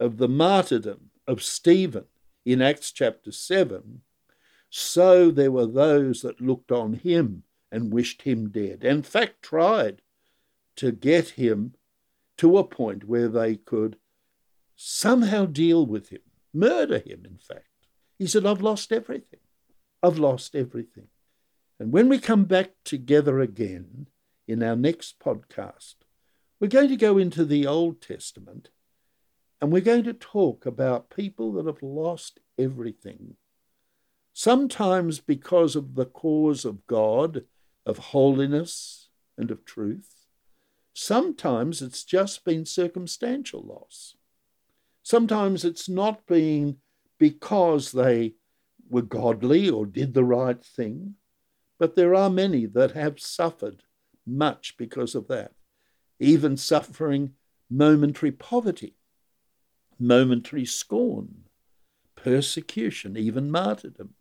of 0.01 0.17
the 0.17 0.29
martyrdom 0.29 1.11
of 1.29 1.43
Stephen 1.43 2.07
in 2.45 2.61
Acts 2.61 2.91
chapter 2.91 3.31
7, 3.31 4.03
so 4.69 5.31
there 5.31 5.53
were 5.53 5.67
those 5.67 6.23
that 6.23 6.41
looked 6.41 6.73
on 6.73 6.95
him 6.95 7.45
and 7.71 7.93
wished 7.93 8.23
him 8.23 8.49
dead. 8.49 8.83
In 8.83 9.03
fact, 9.03 9.43
tried 9.43 10.03
to 10.77 10.91
get 10.91 11.31
him 11.31 11.75
to 12.43 12.59
a 12.59 12.65
point 12.65 13.07
where 13.07 13.29
they 13.29 13.55
could 13.55 13.97
somehow 14.75 15.47
deal 15.47 15.87
with 15.87 16.09
him, 16.09 16.23
murder 16.53 16.99
him, 16.99 17.25
in 17.25 17.39
fact. 17.39 17.69
He 18.19 18.27
said, 18.27 18.45
I've 18.45 18.61
lost 18.61 18.91
everything. 18.91 19.39
I've 20.03 20.19
lost 20.19 20.57
everything. 20.57 21.07
And 21.79 21.93
when 21.93 22.09
we 22.09 22.19
come 22.19 22.47
back 22.47 22.73
together 22.85 23.39
again 23.39 24.09
in 24.49 24.61
our 24.61 24.75
next 24.75 25.21
podcast, 25.21 25.95
we're 26.59 26.67
going 26.67 26.89
to 26.89 26.97
go 26.97 27.17
into 27.17 27.45
the 27.45 27.65
Old 27.65 28.03
Testament 28.03 28.71
and 29.61 29.71
we're 29.71 29.81
going 29.81 30.03
to 30.03 30.13
talk 30.13 30.67
about 30.67 31.11
people 31.11 31.53
that 31.53 31.67
have 31.67 31.81
lost 31.81 32.41
everything. 32.59 33.37
Sometimes 34.33 35.21
because 35.21 35.77
of 35.77 35.95
the 35.95 36.07
cause 36.07 36.65
of 36.65 36.89
God, 36.89 37.45
of 37.87 37.99
holiness, 37.99 39.11
and 39.39 39.53
of 39.53 39.65
truth. 39.65 40.22
Sometimes 40.95 41.83
it's 41.83 42.05
just 42.05 42.45
been 42.45 42.67
circumstantial 42.67 43.63
loss. 43.63 44.17
Sometimes 45.03 45.65
it's 45.65 45.89
not 45.89 46.27
been 46.27 46.77
because 47.19 47.93
they 47.93 48.35
were 48.89 49.03
godly 49.03 49.71
or 49.71 49.87
did 49.87 50.15
the 50.15 50.25
right 50.25 50.63
thing, 50.63 51.15
but 51.79 51.97
there 51.97 52.15
are 52.15 52.31
many 52.31 52.67
that 52.67 52.93
have 52.93 53.19
suffered 53.19 53.83
much 54.27 54.77
because 54.77 55.15
of 55.15 55.29
that 55.29 55.53
even 56.23 56.57
suffering 56.57 57.33
momentary 57.69 58.31
poverty, 58.31 58.97
momentary 59.99 60.65
scorn, 60.65 61.45
persecution, 62.15 63.17
even 63.17 63.51
martyrdom, 63.51 64.15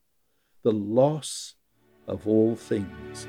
the 0.63 0.71
loss 0.71 1.53
of 2.07 2.27
all 2.27 2.55
things. 2.55 3.27